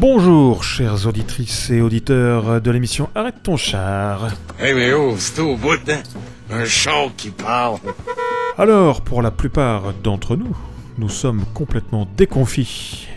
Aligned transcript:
Bonjour, 0.00 0.64
chères 0.64 1.06
auditrices 1.06 1.68
et 1.68 1.82
auditeurs 1.82 2.62
de 2.62 2.70
l'émission 2.70 3.10
Arrête 3.14 3.42
ton 3.42 3.58
char. 3.58 4.28
Hey, 4.58 4.72
mais 4.72 4.94
oh, 4.94 5.14
c'est 5.18 5.42
au 5.42 5.56
bout, 5.56 5.78
hein? 5.90 6.00
Un 6.50 6.64
char 6.64 7.10
qui 7.18 7.28
parle. 7.28 7.80
Alors, 8.56 9.02
pour 9.02 9.20
la 9.20 9.30
plupart 9.30 9.92
d'entre 10.02 10.36
nous, 10.36 10.56
nous 10.96 11.10
sommes 11.10 11.44
complètement 11.52 12.08
déconfits. 12.16 13.08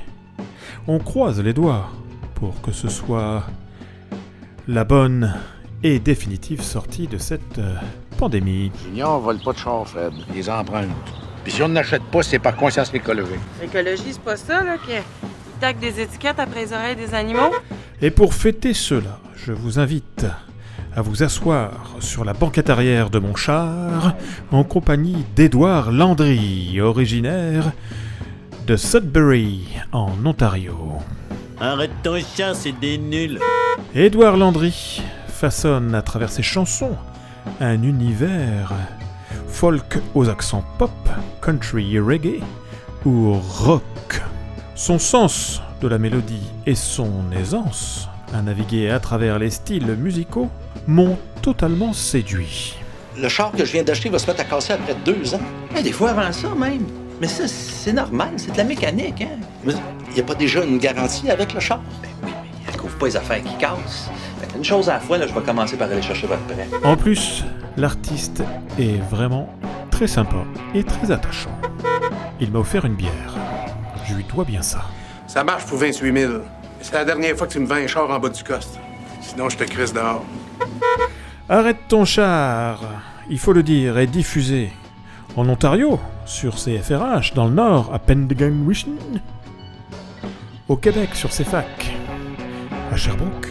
On 0.86 1.00
croise 1.00 1.40
les 1.40 1.54
doigts 1.54 1.90
pour 2.36 2.62
que 2.62 2.74
ce 2.74 2.90
soit 2.90 3.46
la 4.68 4.84
bonne 4.84 5.34
et 5.84 6.00
définitive 6.00 6.62
sortie 6.62 7.08
de 7.08 7.18
cette 7.18 7.60
euh, 7.60 7.76
pandémie. 8.18 8.74
Junior 8.84 9.22
vole 9.22 9.40
pas 9.40 9.54
de 9.54 9.58
char, 9.58 9.88
Fred. 9.88 10.12
Les 10.36 10.50
emprunte. 10.50 10.90
Puis 11.46 11.54
si 11.54 11.64
on 11.64 11.70
n'achète 11.70 12.04
pas, 12.04 12.24
c'est 12.24 12.40
par 12.40 12.58
conscience 12.58 12.94
écologique. 12.94 13.40
L'écologie, 13.62 14.12
c'est 14.12 14.22
pas 14.22 14.36
ça, 14.36 14.62
là, 14.66 14.76
taquent 15.60 15.80
des 15.80 16.00
étiquettes 16.02 16.40
après 16.40 16.66
les 16.66 16.74
oreilles 16.74 16.96
des 16.96 17.14
animaux? 17.14 17.52
Et 18.02 18.12
pour 18.12 18.34
fêter 18.34 18.74
cela, 18.74 19.20
je 19.36 19.52
vous 19.52 19.80
invite 19.80 20.26
à 20.96 21.02
vous 21.02 21.24
asseoir 21.24 21.96
sur 22.00 22.24
la 22.24 22.34
banquette 22.34 22.70
arrière 22.70 23.10
de 23.10 23.20
mon 23.20 23.36
char 23.36 24.16
en 24.52 24.64
compagnie 24.64 25.26
d'Édouard 25.36 25.92
Landry, 25.92 26.80
originaire 26.82 27.72
de 28.68 28.76
Sudbury, 28.76 29.68
en 29.92 30.12
Ontario. 30.24 30.78
Arrête 31.60 31.92
ton 32.04 32.20
chat, 32.20 32.54
c'est 32.54 32.80
des 32.80 32.98
nuls. 32.98 33.40
Édouard 33.96 34.38
Landry 34.38 35.02
façonne 35.28 35.96
à 35.96 36.02
travers 36.02 36.30
ses 36.30 36.44
chansons 36.44 36.96
un 37.60 37.82
univers 37.84 38.72
folk 39.48 40.00
aux 40.16 40.30
accents 40.30 40.64
pop, 40.78 40.92
country 41.42 41.96
et 41.96 42.00
reggae 42.00 42.40
ou 43.06 43.34
rock. 43.34 43.84
Son 44.84 45.00
sens 45.00 45.62
de 45.80 45.88
la 45.88 45.98
mélodie 45.98 46.44
et 46.66 46.76
son 46.76 47.32
aisance 47.32 48.10
à 48.34 48.42
naviguer 48.42 48.90
à 48.90 49.00
travers 49.00 49.40
les 49.40 49.50
styles 49.50 49.96
musicaux 49.96 50.50
m'ont 50.88 51.18
totalement 51.42 51.94
séduit. 51.94 52.76
Le 53.18 53.30
char 53.30 53.54
que 53.54 53.64
je 53.64 53.72
viens 53.72 53.84
d'acheter 53.84 54.10
va 54.10 54.20
se 54.20 54.28
mettre 54.28 54.42
à 54.42 54.44
casser 54.44 54.74
après 54.74 54.94
deux 55.06 55.36
ans. 55.36 55.40
Eh, 55.78 55.84
des 55.84 55.94
fois 55.94 56.10
avant 56.10 56.30
ça 56.34 56.50
même. 56.50 56.84
Mais 57.22 57.30
ça, 57.30 57.48
c'est 57.48 57.94
normal, 57.94 58.32
c'est 58.36 58.52
de 58.52 58.58
la 58.58 58.66
mécanique, 58.66 59.22
hein? 59.22 59.40
Mais 59.64 59.72
il 60.10 60.16
n'y 60.16 60.20
a 60.20 60.24
pas 60.24 60.36
déjà 60.36 60.66
une 60.66 60.80
garantie 60.80 61.32
avec 61.32 61.54
le 61.54 61.62
char? 61.62 61.80
Ben 62.02 62.10
oui, 62.26 62.32
mais 62.44 62.50
elle 62.68 62.76
couvre 62.76 62.98
pas 62.98 63.06
les 63.06 63.16
affaires 63.16 63.42
qui 63.42 63.56
cassent. 63.56 64.10
Qu'une 64.52 64.66
chose 64.66 64.90
à 64.90 64.96
la 64.96 65.00
fois, 65.00 65.18
là, 65.18 65.28
je 65.28 65.34
vais 65.34 65.44
commencer 65.44 65.78
par 65.78 65.90
aller 65.90 66.02
chercher 66.02 66.28
votre 66.28 66.44
prêt. 66.44 66.68
En 66.84 66.98
plus, 66.98 67.46
l'artiste 67.78 68.44
est 68.78 69.02
vraiment 69.10 69.48
très 69.92 70.08
sympa 70.08 70.44
et 70.76 70.84
très 70.84 71.10
attachant. 71.10 71.58
Il 72.42 72.52
m'a 72.52 72.60
offert 72.60 72.84
une 72.84 72.96
bière. 72.96 73.33
Je 74.06 74.16
lui 74.16 74.24
dois 74.24 74.46
bien 74.46 74.62
ça. 74.62 74.86
Ça 75.28 75.44
marche 75.44 75.66
pour 75.66 75.78
28 75.78 76.14
000. 76.14 76.34
C'est 76.82 76.94
la 76.94 77.06
dernière 77.06 77.36
fois 77.38 77.48
que 77.48 77.54
tu 77.54 77.60
me 77.60 77.66
vends 77.66 77.76
un 77.76 77.88
char 77.88 78.10
en 78.10 78.20
bas 78.20 78.30
du 78.30 78.44
coste. 78.44 78.78
Sinon, 79.22 79.50
je 79.50 79.58
te 79.58 79.64
crisse 79.64 79.94
dehors. 79.94 80.24
Arrête 81.50 81.88
ton 81.88 82.06
char, 82.06 82.82
il 83.30 83.40
faut 83.40 83.54
le 83.54 83.64
dire, 83.64 83.98
est 83.98 84.08
diffusé 84.08 84.72
en 85.36 85.48
Ontario, 85.50 86.00
sur 86.26 86.56
CFRH, 86.56 87.34
dans 87.34 87.46
le 87.46 87.54
Nord, 87.54 87.92
à 87.94 88.00
Pendegan-Wishon, 88.00 88.96
au 90.68 90.76
Québec, 90.76 91.10
sur 91.14 91.30
CFAC, 91.30 91.92
à 92.92 92.96
Sherbrooke, 92.96 93.48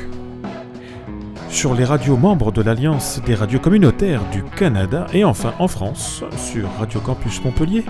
sur 1.52 1.74
les 1.74 1.84
radios 1.84 2.16
membres 2.16 2.50
de 2.50 2.62
l'Alliance 2.62 3.20
des 3.26 3.34
radios 3.34 3.60
communautaires 3.60 4.22
du 4.32 4.42
Canada, 4.42 5.06
et 5.12 5.22
enfin 5.22 5.52
en 5.58 5.68
France, 5.68 6.24
sur 6.36 6.68
Radio 6.78 6.98
Campus 7.00 7.44
Montpellier 7.44 7.84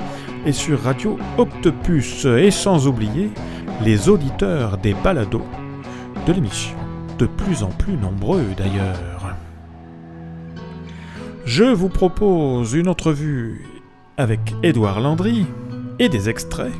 et 0.44 0.52
sur 0.52 0.82
Radio 0.82 1.16
Octopus, 1.38 2.24
et 2.24 2.50
sans 2.50 2.88
oublier 2.88 3.30
les 3.84 4.08
auditeurs 4.08 4.78
des 4.78 4.94
balados 4.94 5.46
de 6.26 6.32
l'émission, 6.32 6.76
de 7.18 7.26
plus 7.26 7.62
en 7.62 7.68
plus 7.68 7.96
nombreux 7.96 8.44
d'ailleurs. 8.58 9.36
Je 11.44 11.64
vous 11.64 11.88
propose 11.88 12.74
une 12.74 12.88
entrevue 12.88 13.64
avec 14.16 14.40
Édouard 14.64 15.00
Landry 15.00 15.46
et 16.00 16.08
des 16.08 16.28
extraits 16.28 16.74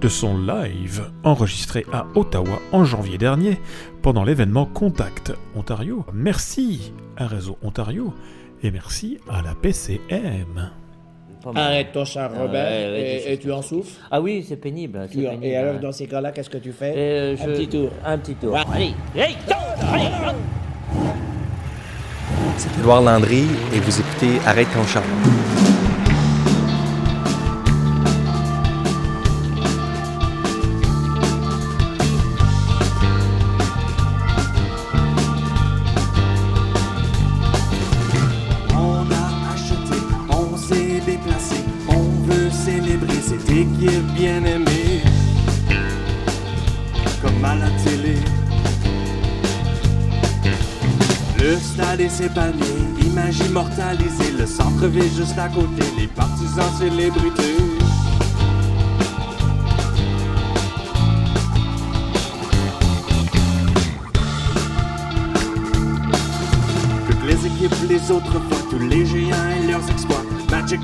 de 0.00 0.08
son 0.08 0.36
live 0.36 1.12
enregistré 1.22 1.86
à 1.92 2.06
Ottawa 2.16 2.58
en 2.72 2.84
janvier 2.84 3.18
dernier 3.18 3.60
pendant 4.02 4.24
l'événement 4.24 4.66
Contact 4.66 5.32
Ontario. 5.56 6.04
Merci 6.12 6.92
à 7.16 7.26
Réseau 7.26 7.56
Ontario 7.62 8.12
et 8.62 8.70
merci 8.70 9.18
à 9.30 9.42
la 9.42 9.54
PCM. 9.54 10.70
Arrête 11.56 11.90
ton 11.92 12.04
char, 12.04 12.30
Robert, 12.30 12.64
ouais, 12.92 12.92
ouais, 13.26 13.32
et, 13.32 13.38
tu 13.38 13.50
en 13.50 13.62
souffles. 13.62 13.90
Ah 14.12 14.20
oui, 14.20 14.44
c'est 14.48 14.56
pénible. 14.56 15.08
et 15.42 15.56
alors, 15.56 15.80
dans 15.80 15.90
ces 15.90 16.06
cas-là, 16.06 16.30
qu'est-ce 16.30 16.50
que 16.50 16.58
tu 16.58 16.70
fais 16.72 16.92
Euh, 16.96 17.32
Un 17.34 17.36
je- 17.36 17.50
petit 17.50 17.68
tour. 17.68 17.90
Un 18.04 18.18
petit 18.18 18.34
tour. 18.36 18.56
Allez, 18.72 18.94
allez, 19.16 19.34
allez. 19.92 20.04
C'est 22.56 22.78
Édouard 22.78 23.02
Landry 23.02 23.44
et 23.74 23.80
vous 23.80 24.00
écoutez 24.00 24.38
Arrête 24.46 24.68
ton 24.72 24.84
char. 24.86 25.02
Est 52.02 52.08
sépané, 52.08 52.56
image 53.06 53.38
immortalisée, 53.48 54.32
le 54.36 54.44
centre-ville 54.44 55.08
juste 55.16 55.38
à 55.38 55.48
côté, 55.48 55.84
les 55.96 56.08
partisans 56.08 56.68
célébrités. 56.76 57.58
Toutes 67.08 67.24
les 67.24 67.46
équipes, 67.46 67.76
les 67.88 68.10
autres 68.10 68.40
fois, 68.48 68.58
tous 68.68 68.80
les 68.80 69.06
géants 69.06 69.36
et 69.62 69.66
leurs 69.68 69.88
exploits. 69.88 70.24
Magic 70.50 70.80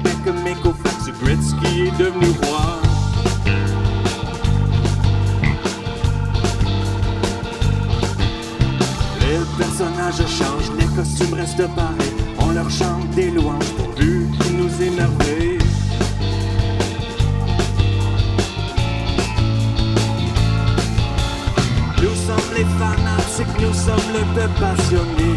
le 24.12 24.20
peuple 24.34 24.60
passionné. 24.60 25.32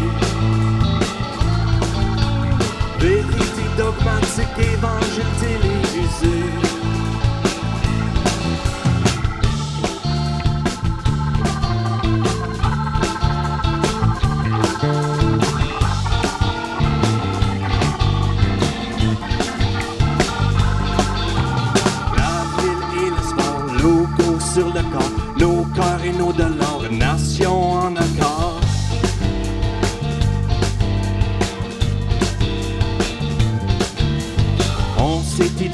Vérité 2.98 3.64
dogmatique, 3.76 4.58
évangile 4.58 5.32
télévisé. 5.40 6.38
La 22.16 22.34
ville 22.56 22.84
et 22.96 23.10
le 23.10 23.22
sport, 23.28 23.64
logo 23.82 24.40
sur 24.40 24.66
le 24.66 24.82
corps, 24.92 25.12
nos 25.38 25.64
cœurs 25.74 26.04
et 26.04 26.12
nos 26.12 26.32
dollars, 26.32 26.82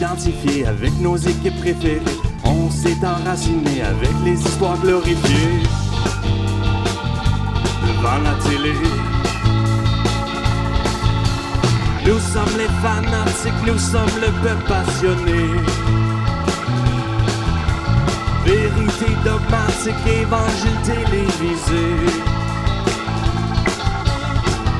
avec 0.03 1.01
nos 1.01 1.17
équipes 1.17 1.59
préférées, 1.59 2.01
on 2.45 2.71
s'est 2.71 2.97
enraciné 3.05 3.83
avec 3.83 4.11
les 4.25 4.35
histoires 4.35 4.79
glorifiées. 4.79 5.63
Devant 7.83 8.19
la 8.23 8.35
télé. 8.49 8.75
Nous 12.07 12.19
sommes 12.21 12.57
les 12.57 12.69
fanatiques, 12.81 13.67
nous 13.67 13.79
sommes 13.79 14.21
le 14.21 14.31
peuple 14.41 14.69
passionné. 14.69 15.47
Vérité 18.45 19.17
dogmatique, 19.25 20.07
évangile 20.07 20.79
télévisé. 20.85 21.87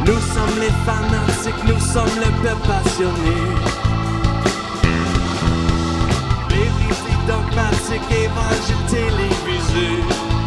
Nous 0.07 0.21
sommes 0.33 0.59
les 0.61 0.75
fanatiques, 0.87 1.65
nous 1.67 1.81
sommes 1.81 2.19
le 2.21 2.31
peuple 2.43 2.69
passionné. 2.69 3.88
Dogmatique, 7.29 8.11
évangile 8.11 8.85
télévisé. 8.89 10.38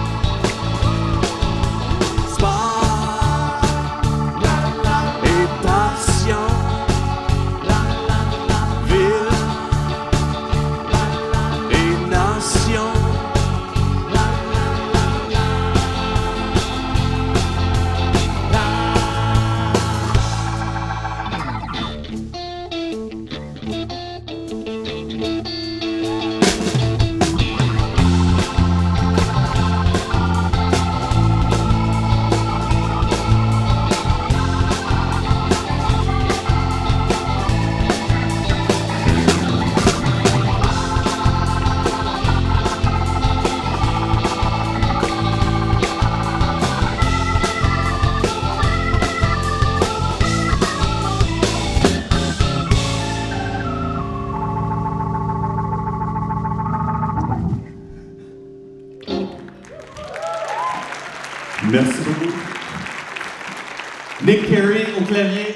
Clavier. 65.12 65.56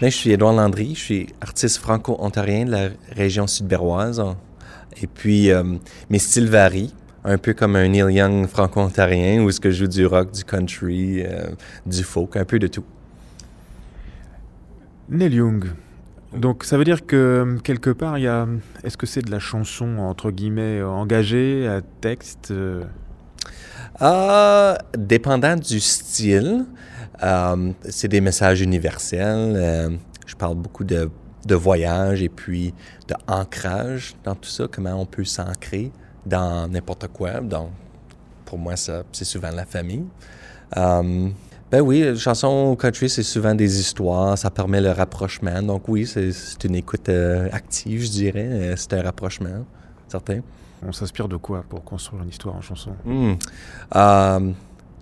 Là, 0.00 0.08
je 0.08 0.16
suis 0.16 0.30
Édouard 0.30 0.52
Landry, 0.52 0.94
je 0.94 1.00
suis 1.00 1.26
artiste 1.40 1.78
franco-ontarien 1.78 2.64
de 2.64 2.70
la 2.70 2.88
région 3.10 3.46
sud-berroise. 3.46 4.22
Et 5.00 5.06
puis, 5.06 5.50
euh, 5.50 5.64
mes 6.10 6.18
styles 6.18 6.48
varient, 6.48 6.94
un 7.24 7.38
peu 7.38 7.54
comme 7.54 7.76
un 7.76 7.88
Neil 7.88 8.14
Young 8.14 8.46
franco-ontarien, 8.46 9.42
où 9.42 9.48
est-ce 9.48 9.60
que 9.60 9.70
je 9.70 9.84
joue 9.84 9.88
du 9.88 10.06
rock, 10.06 10.32
du 10.32 10.44
country, 10.44 11.22
euh, 11.24 11.50
du 11.86 12.04
folk, 12.04 12.36
un 12.36 12.44
peu 12.44 12.58
de 12.58 12.68
tout. 12.68 12.84
Neil 15.08 15.34
Young. 15.34 15.66
Donc 16.36 16.64
ça 16.64 16.78
veut 16.78 16.84
dire 16.84 17.04
que 17.04 17.58
quelque 17.64 17.90
part, 17.90 18.18
il 18.18 18.22
y 18.22 18.28
a... 18.28 18.46
Est-ce 18.84 18.96
que 18.96 19.06
c'est 19.06 19.22
de 19.22 19.30
la 19.30 19.40
chanson, 19.40 19.98
entre 19.98 20.30
guillemets, 20.30 20.82
engagée, 20.82 21.66
à 21.68 21.80
texte 22.00 22.50
euh, 22.52 22.84
Ah, 24.00 24.78
dépendant 24.96 25.56
du 25.56 25.80
style, 25.80 26.64
euh, 27.22 27.72
c'est 27.88 28.08
des 28.08 28.20
messages 28.20 28.60
universels. 28.60 29.54
Euh, 29.56 29.90
je 30.26 30.34
parle 30.34 30.56
beaucoup 30.56 30.84
de, 30.84 31.10
de 31.46 31.54
voyage 31.54 32.22
et 32.22 32.28
puis 32.28 32.74
de 33.08 33.14
ancrage 33.26 34.14
dans 34.24 34.34
tout 34.34 34.50
ça, 34.50 34.66
comment 34.70 34.94
on 34.94 35.06
peut 35.06 35.24
s'ancrer 35.24 35.92
dans 36.26 36.68
n'importe 36.68 37.08
quoi. 37.08 37.40
Donc, 37.40 37.70
pour 38.44 38.58
moi, 38.58 38.76
ça, 38.76 39.02
c'est 39.12 39.24
souvent 39.24 39.50
la 39.50 39.64
famille. 39.64 40.04
Euh, 40.76 41.28
ben 41.70 41.80
oui, 41.80 42.18
chanson 42.18 42.76
country, 42.76 43.08
c'est 43.08 43.22
souvent 43.22 43.54
des 43.54 43.80
histoires, 43.80 44.36
ça 44.36 44.50
permet 44.50 44.80
le 44.80 44.90
rapprochement. 44.90 45.62
Donc 45.62 45.88
oui, 45.88 46.06
c'est, 46.06 46.30
c'est 46.32 46.64
une 46.64 46.74
écoute 46.74 47.08
euh, 47.08 47.48
active, 47.50 48.04
je 48.04 48.10
dirais. 48.10 48.74
C'est 48.76 48.92
un 48.92 49.02
rapprochement, 49.02 49.64
certain. 50.06 50.40
On 50.86 50.92
s'inspire 50.92 51.28
de 51.28 51.36
quoi 51.36 51.64
pour 51.68 51.82
construire 51.82 52.22
une 52.22 52.28
histoire 52.28 52.56
en 52.56 52.60
chanson? 52.60 52.92
Hmm. 53.04 53.34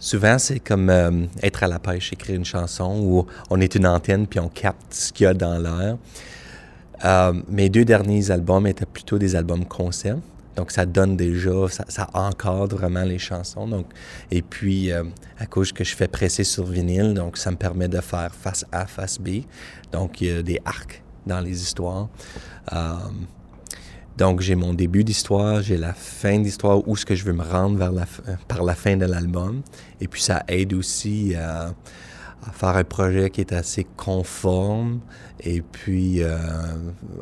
Souvent, 0.01 0.39
c'est 0.39 0.61
comme 0.61 0.89
euh, 0.89 1.27
être 1.43 1.63
à 1.63 1.69
la 1.69 1.79
pêche, 1.79 2.15
écrire 2.15 2.37
une 2.37 2.45
chanson 2.45 3.01
où 3.03 3.27
on 3.51 3.61
est 3.61 3.75
une 3.75 3.87
antenne 3.87 4.27
puis 4.27 4.41
on 4.41 4.49
capte 4.49 4.95
ce 4.95 5.13
qu'il 5.13 5.25
y 5.25 5.27
a 5.27 5.35
dans 5.35 5.59
l'air. 5.59 5.99
Euh, 7.05 7.35
mes 7.49 7.69
deux 7.69 7.85
derniers 7.85 8.31
albums 8.31 8.67
étaient 8.67 8.87
plutôt 8.87 9.19
des 9.19 9.37
albums 9.37 9.67
concept. 9.67 10.21
Donc, 10.57 10.71
ça 10.71 10.87
donne 10.87 11.17
déjà, 11.17 11.69
ça, 11.69 11.85
ça 11.89 12.09
encadre 12.15 12.77
vraiment 12.77 13.05
les 13.05 13.19
chansons. 13.19 13.85
Et 14.31 14.41
puis, 14.41 14.91
euh, 14.91 15.05
à 15.39 15.45
cause 15.45 15.71
que 15.71 15.85
je 15.85 15.95
fais 15.95 16.09
presser 16.09 16.45
sur 16.45 16.65
vinyle, 16.65 17.13
donc 17.13 17.37
ça 17.37 17.51
me 17.51 17.57
permet 17.57 17.89
de 17.89 18.01
faire 18.01 18.35
face 18.35 18.65
A, 18.73 18.87
face 18.87 19.19
B. 19.19 19.43
Donc, 19.93 20.23
il 20.23 20.29
y 20.29 20.31
a 20.31 20.43
des 20.43 20.61
arcs 20.65 21.03
dans 21.27 21.41
les 21.41 21.63
histoires. 21.63 22.09
Euh, 24.21 24.25
donc, 24.25 24.41
j'ai 24.41 24.55
mon 24.55 24.75
début 24.75 25.05
d'histoire, 25.05 25.63
j'ai 25.63 25.77
la 25.77 25.95
fin 25.95 26.39
d'histoire, 26.39 26.87
où 26.87 26.95
est-ce 26.95 27.07
que 27.07 27.15
je 27.15 27.25
veux 27.25 27.33
me 27.33 27.43
rendre 27.43 27.77
vers 27.79 27.93
la, 27.93 28.03
euh, 28.29 28.37
par 28.49 28.63
la 28.63 28.75
fin 28.75 28.97
de 28.97 29.07
l'album. 29.07 29.63
Et 30.01 30.09
puis, 30.09 30.23
ça 30.23 30.45
aide 30.49 30.73
aussi 30.73 31.35
à, 31.35 31.73
à 32.47 32.51
faire 32.53 32.77
un 32.77 32.85
projet 32.85 33.31
qui 33.31 33.41
est 33.41 33.53
assez 33.53 33.85
conforme 33.97 35.01
et 35.43 35.63
puis, 35.63 36.23
euh, 36.23 36.37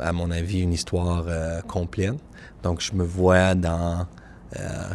à 0.00 0.12
mon 0.12 0.30
avis, 0.30 0.60
une 0.60 0.72
histoire 0.72 1.24
euh, 1.28 1.60
complète. 1.62 2.16
Donc, 2.62 2.80
je 2.80 2.92
me 2.94 3.04
vois 3.04 3.54
dans, 3.54 4.06
euh, 4.58 4.90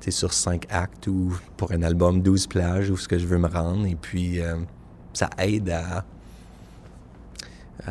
tu 0.00 0.06
sais, 0.06 0.10
sur 0.10 0.32
cinq 0.32 0.66
actes 0.70 1.06
ou 1.08 1.36
pour 1.56 1.72
un 1.72 1.82
album 1.82 2.22
12 2.22 2.46
plages 2.46 2.90
où 2.90 2.96
ce 2.96 3.08
que 3.08 3.18
je 3.18 3.26
veux 3.26 3.38
me 3.38 3.48
rendre. 3.48 3.86
Et 3.86 3.96
puis, 3.96 4.40
euh, 4.40 4.56
ça 5.12 5.28
aide 5.38 5.70
à, 5.70 6.04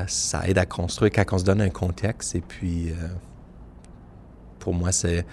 ça 0.08 0.48
aide 0.48 0.58
à 0.58 0.66
construire 0.66 1.12
quand 1.12 1.26
on 1.34 1.38
se 1.38 1.44
donne 1.44 1.62
un 1.62 1.70
contexte. 1.70 2.36
Et 2.36 2.42
puis, 2.42 2.92
euh, 2.92 3.08
pour 4.68 4.76
moi, 4.76 4.92
c'est, 4.92 5.26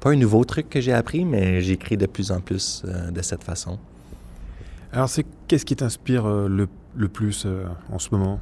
pas 0.00 0.10
un 0.10 0.16
nouveau 0.16 0.44
truc 0.44 0.68
que 0.68 0.80
j'ai 0.80 0.92
appris, 0.92 1.24
mais 1.24 1.60
j'écris 1.60 1.96
de 1.96 2.06
plus 2.06 2.32
en 2.32 2.40
plus 2.40 2.82
euh, 2.84 3.12
de 3.12 3.22
cette 3.22 3.44
façon. 3.44 3.78
Alors 4.92 5.08
c'est 5.08 5.24
qu'est-ce 5.46 5.64
qui 5.64 5.76
t'inspire 5.76 6.26
euh, 6.26 6.48
le, 6.48 6.66
le 6.96 7.06
plus 7.06 7.44
euh, 7.46 7.66
en 7.92 8.00
ce 8.00 8.08
moment? 8.10 8.40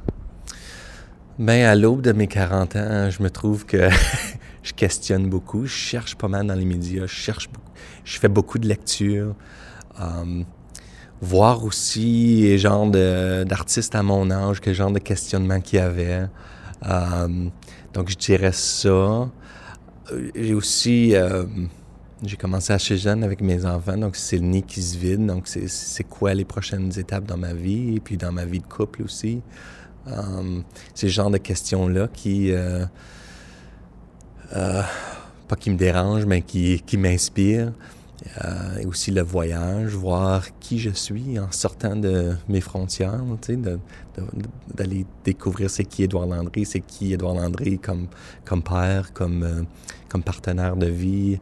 Ben, 1.37 1.63
à 1.65 1.75
l'aube 1.75 2.01
de 2.01 2.11
mes 2.11 2.25
40 2.25 2.75
ans, 2.75 3.09
je 3.11 3.21
me 3.21 3.29
trouve 3.29 3.67
que 3.67 3.87
je 4.63 4.73
questionne 4.73 5.29
beaucoup. 5.29 5.67
Je 5.67 5.75
cherche 5.75 6.15
pas 6.15 6.27
mal 6.27 6.47
dans 6.47 6.55
les 6.55 6.65
médias. 6.65 7.05
Je 7.05 7.13
cherche 7.13 7.47
beaucoup. 7.49 7.71
Je 8.03 8.17
fais 8.17 8.29
beaucoup 8.29 8.57
de 8.57 8.67
lectures. 8.67 9.35
Euh, 10.01 10.43
voir 11.21 11.63
aussi 11.65 12.41
les 12.41 12.57
genres 12.57 12.89
d'artistes 12.89 13.93
à 13.93 14.01
mon 14.01 14.31
âge, 14.31 14.59
quel 14.59 14.73
genre 14.73 14.91
de 14.91 14.97
questionnement 14.97 15.61
qu'il 15.61 15.77
y 15.77 15.81
avait. 15.83 16.25
Euh, 16.83 17.49
donc, 17.93 18.09
je 18.09 18.17
dirais 18.17 18.53
ça. 18.53 19.29
Euh, 20.11 20.29
J'ai 20.35 20.53
aussi... 20.53 21.15
euh, 21.15 21.45
j'ai 22.25 22.37
commencé 22.37 22.71
assez 22.71 22.97
jeune 22.97 23.21
avec 23.23 23.41
mes 23.41 23.65
enfants, 23.65 23.97
donc 23.97 24.15
c'est 24.15 24.37
le 24.37 24.43
nid 24.45 24.63
qui 24.63 24.81
se 24.81 24.97
vide. 24.97 25.25
Donc, 25.25 25.45
c'est- 25.47 26.03
quoi 26.03 26.33
les 26.33 26.45
prochaines 26.45 26.97
étapes 26.97 27.25
dans 27.25 27.37
ma 27.37 27.53
vie, 27.53 27.95
et 27.95 27.99
puis 27.99 28.15
dans 28.17 28.31
ma 28.31 28.45
vie 28.45 28.59
de 28.59 28.65
couple 28.67 29.03
aussi. 29.03 29.41
Euh, 30.07 30.61
c'est 30.93 31.07
ce 31.07 31.11
genre 31.13 31.29
de 31.31 31.37
questions-là 31.37 32.07
qui... 32.13 32.51
euh, 32.51 32.85
euh, 34.55 34.81
pas 35.47 35.55
qui 35.57 35.69
me 35.69 35.75
dérangent, 35.77 36.25
mais 36.25 36.41
qui, 36.41 36.81
qui 36.85 36.95
m'inspirent. 36.97 37.73
Euh, 38.43 38.77
et 38.77 38.85
aussi 38.85 39.11
le 39.11 39.21
voyage, 39.21 39.93
voir 39.95 40.57
qui 40.59 40.79
je 40.79 40.91
suis 40.91 41.37
en 41.39 41.51
sortant 41.51 41.95
de 41.95 42.35
mes 42.47 42.61
frontières, 42.61 43.21
d'aller 44.73 45.05
découvrir 45.25 45.69
c'est 45.69 45.83
qui 45.83 46.03
Édouard 46.03 46.27
Landry, 46.27 46.65
c'est 46.65 46.79
qui 46.79 47.13
Édouard 47.13 47.35
Landry 47.35 47.79
comme, 47.79 48.07
comme 48.45 48.63
père, 48.63 49.11
comme, 49.13 49.43
euh, 49.43 49.63
comme 50.07 50.23
partenaire 50.23 50.77
de 50.77 50.85
vie. 50.85 51.39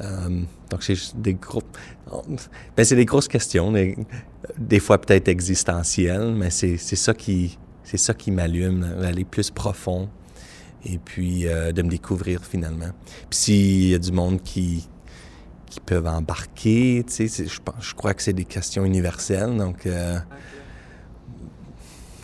Euh, 0.00 0.42
donc, 0.70 0.82
c'est 0.82 0.96
des 1.16 1.34
gros... 1.34 1.62
Ben, 2.76 2.84
des 2.84 3.04
grosses 3.04 3.28
questions, 3.28 3.72
des, 3.72 3.96
des 4.58 4.80
fois 4.80 5.00
peut-être 5.00 5.28
existentielles, 5.28 6.34
mais 6.34 6.50
c'est 6.50 6.76
ça 6.76 7.14
qui, 7.14 7.58
ça 7.84 8.14
qui 8.14 8.30
m'allume, 8.30 8.80
d'aller 9.00 9.24
plus 9.24 9.50
profond 9.50 10.08
et 10.84 10.98
puis 10.98 11.44
de 11.44 11.82
me 11.82 11.88
découvrir 11.88 12.44
finalement. 12.44 12.90
Puis 13.28 13.38
s'il 13.38 13.88
y 13.88 13.94
a 13.94 13.98
du 13.98 14.12
monde 14.12 14.40
qui, 14.42 14.88
qui 15.76 15.80
peuvent 15.80 16.06
embarquer, 16.06 17.04
tu 17.06 17.28
sais, 17.28 17.46
je 17.46 17.94
crois 17.94 18.14
que 18.14 18.22
c'est 18.22 18.32
des 18.32 18.46
questions 18.46 18.84
universelles, 18.84 19.56
donc... 19.56 19.84
euh, 19.86 20.18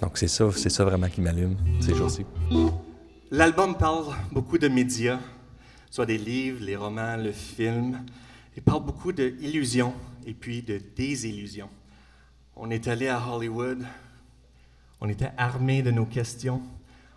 donc 0.00 0.16
c'est 0.16 0.28
ça, 0.28 0.50
c'est 0.56 0.70
ça 0.70 0.84
vraiment 0.84 1.08
qui 1.08 1.20
m'allume 1.20 1.56
ces 1.80 1.94
jours-ci. 1.94 2.24
L'album 3.30 3.76
parle 3.76 4.06
beaucoup 4.32 4.56
de 4.56 4.68
médias, 4.68 5.20
soit 5.90 6.06
des 6.06 6.18
livres, 6.18 6.64
les 6.64 6.76
romans, 6.76 7.16
le 7.16 7.30
film. 7.30 8.00
Il 8.56 8.62
parle 8.62 8.84
beaucoup 8.84 9.12
d'illusions 9.12 9.92
et 10.26 10.32
puis 10.32 10.62
de 10.62 10.80
désillusions. 10.96 11.68
On 12.56 12.70
est 12.70 12.88
allé 12.88 13.08
à 13.08 13.22
Hollywood, 13.24 13.84
on 15.00 15.08
était 15.08 15.30
armé 15.36 15.82
de 15.82 15.90
nos 15.90 16.06
questions, 16.06 16.62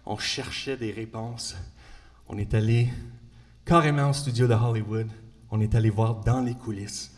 on 0.06 0.18
cherchait 0.18 0.78
des 0.78 0.92
réponses. 0.92 1.56
On 2.28 2.38
est 2.38 2.54
allé 2.54 2.90
carrément 3.64 4.10
au 4.10 4.14
studio 4.14 4.48
de 4.48 4.54
Hollywood, 4.54 5.08
on 5.56 5.62
est 5.62 5.74
allé 5.74 5.90
voir 5.90 6.16
dans 6.16 6.42
les 6.42 6.54
coulisses. 6.54 7.12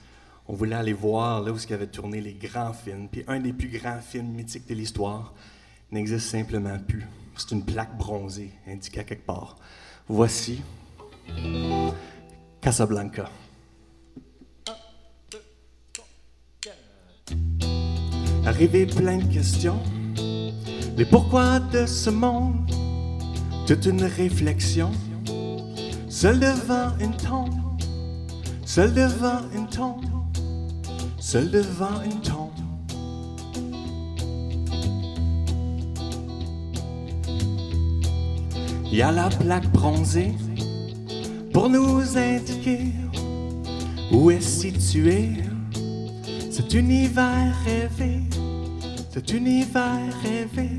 On 0.47 0.53
voulait 0.53 0.75
aller 0.75 0.93
voir 0.93 1.41
là 1.41 1.51
où 1.51 1.73
avait 1.73 1.87
tourné 1.87 2.21
les 2.21 2.33
grands 2.33 2.71
films. 2.71 3.07
Puis 3.11 3.23
un 3.27 3.39
des 3.39 3.51
plus 3.51 3.67
grands 3.67 3.99
films 3.99 4.27
mythiques 4.27 4.67
de 4.67 4.75
l'histoire 4.75 5.33
n'existe 5.91 6.29
simplement 6.29 6.77
plus. 6.77 7.07
C'est 7.35 7.51
une 7.51 7.65
plaque 7.65 7.97
bronzée 7.97 8.51
indiquée 8.67 9.03
quelque 9.03 9.25
part. 9.25 9.57
Voici 10.07 10.61
Casablanca. 12.61 13.29
Arrivé 18.45 18.85
plein 18.85 19.17
de 19.17 19.33
questions, 19.33 19.81
les 20.95 21.05
pourquoi 21.05 21.59
de 21.59 21.87
ce 21.87 22.11
monde, 22.11 22.69
toute 23.65 23.85
une 23.87 24.03
réflexion, 24.03 24.91
seul 26.07 26.39
devant 26.39 26.97
une 26.99 27.17
tombe, 27.17 27.66
seul 28.77 28.93
devant 28.93 29.41
une 29.55 29.65
tombe, 29.65 30.05
seul 31.17 31.49
devant 31.49 31.99
une 32.05 32.21
tombe. 32.21 32.51
Il 38.85 38.95
y 38.95 39.01
a 39.01 39.11
la 39.11 39.29
plaque 39.29 39.67
bronzée 39.71 40.35
pour 41.51 41.71
nous 41.71 42.03
indiquer 42.15 42.91
où 44.11 44.29
est 44.29 44.41
situé 44.41 45.31
cet 46.51 46.71
univers 46.75 47.55
rêvé, 47.65 48.21
cet 49.09 49.33
univers 49.33 50.13
rêvé, 50.21 50.69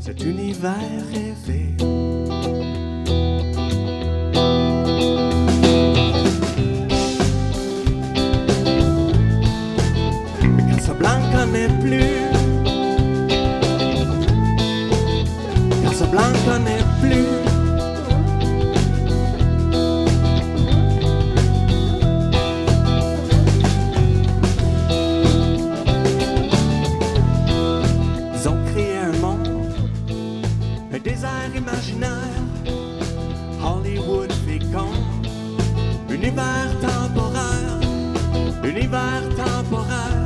cet 0.00 0.20
univers 0.24 0.74
rêvé. 1.12 2.03
Casablanca 10.86 11.46
n'est 11.46 11.68
plus. 11.80 12.28
Casablanca 15.82 16.58
n'est 16.58 16.84
plus. 17.00 17.24
Ils 28.34 28.46
ont 28.46 28.58
créé 28.66 28.98
un 28.98 29.12
monde, 29.22 29.48
un 30.92 30.98
désert 30.98 31.30
imaginaire. 31.56 32.10
Hollywood 33.64 34.30
fécond, 34.46 34.92
univers 36.10 36.68
temporaire, 36.82 37.80
univers 38.62 39.22
temporaire. 39.34 40.23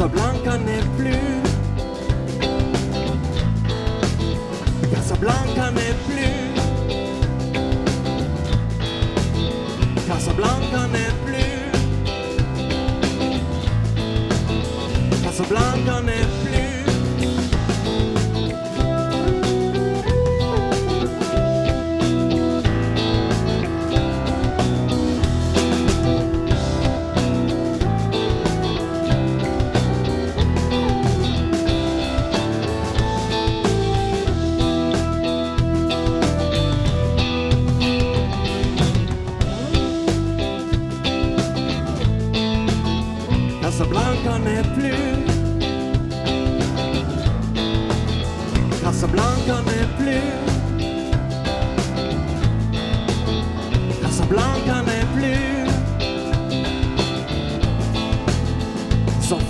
Casablanca 0.00 0.58
n'est 0.58 0.86
plus. 0.96 1.42
Casablanca 4.92 5.70
n'est 5.70 5.96
plus. 6.06 6.50
Casablanca 10.06 10.82
n'est 10.92 11.14
plus. 11.24 11.60
Casablanca 15.22 16.00
n'est 16.02 16.12
plus. 16.12 16.29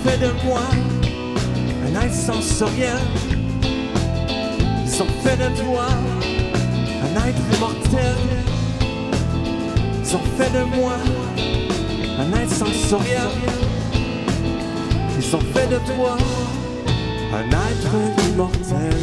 Fait 0.03 0.17
de 0.17 0.31
moi 0.45 0.61
un 1.85 2.01
être 2.01 2.13
sensoriel. 2.13 2.97
Ils 4.85 5.01
ont 5.01 5.07
fait 5.23 5.37
de 5.37 5.61
toi 5.61 5.87
un 7.03 7.27
être 7.27 7.55
immortel. 7.55 8.15
Ils 10.03 10.15
ont 10.15 10.23
fait 10.37 10.51
de 10.57 10.63
moi 10.75 10.93
un 12.19 12.39
être 12.39 12.51
sensoriel. 12.51 13.29
Ils 15.17 15.35
ont 15.35 15.39
fait 15.39 15.67
de 15.67 15.77
toi 15.93 16.17
un 17.33 17.47
être 17.49 18.29
immortel. 18.29 18.93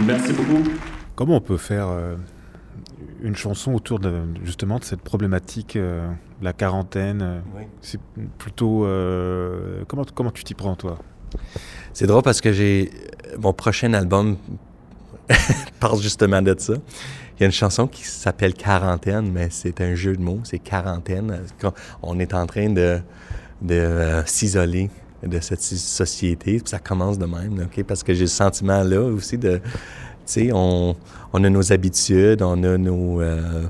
Merci 0.00 0.32
beaucoup. 0.32 0.64
Comment 1.14 1.36
on 1.36 1.40
peut 1.40 1.58
faire 1.58 1.86
euh, 1.88 2.16
une 3.22 3.36
chanson 3.36 3.72
autour 3.74 3.98
de, 3.98 4.22
justement 4.44 4.78
de 4.78 4.84
cette 4.84 5.00
problématique, 5.00 5.76
euh, 5.76 6.10
la 6.40 6.52
quarantaine 6.52 7.22
euh, 7.22 7.40
Oui. 7.56 7.62
C'est 7.80 8.00
plutôt... 8.38 8.84
euh, 8.84 9.84
comment, 9.88 10.04
comment 10.14 10.30
tu 10.30 10.44
t'y 10.44 10.54
prends, 10.54 10.74
toi? 10.74 10.98
C'est 11.92 12.06
drôle 12.06 12.22
parce 12.22 12.40
que 12.40 12.52
j'ai 12.52 12.90
mon 13.38 13.52
prochain 13.52 13.94
album 13.94 14.36
parle 15.80 16.00
justement 16.00 16.42
de 16.42 16.54
ça. 16.58 16.74
Il 17.36 17.40
y 17.40 17.42
a 17.44 17.46
une 17.46 17.52
chanson 17.52 17.86
qui 17.86 18.04
s'appelle 18.04 18.54
Quarantaine, 18.54 19.30
mais 19.32 19.48
c'est 19.50 19.80
un 19.80 19.94
jeu 19.94 20.14
de 20.16 20.20
mots, 20.22 20.40
c'est 20.44 20.58
quarantaine. 20.58 21.40
On 22.02 22.18
est 22.18 22.34
en 22.34 22.46
train 22.46 22.68
de, 22.68 23.00
de 23.62 23.74
euh, 23.74 24.24
s'isoler 24.26 24.90
de 25.22 25.40
cette 25.40 25.62
so- 25.62 25.76
société, 25.76 26.58
puis 26.58 26.68
ça 26.68 26.78
commence 26.78 27.18
de 27.18 27.26
même, 27.26 27.64
ok? 27.64 27.84
Parce 27.84 28.02
que 28.02 28.12
j'ai 28.12 28.22
le 28.22 28.26
sentiment 28.26 28.82
là 28.82 29.00
aussi 29.00 29.38
de, 29.38 29.60
on, 30.52 30.96
a 31.34 31.50
nos 31.50 31.72
habitudes, 31.72 32.42
on 32.42 32.62
a 32.62 32.78
nos, 32.78 33.20
euh, 33.20 33.68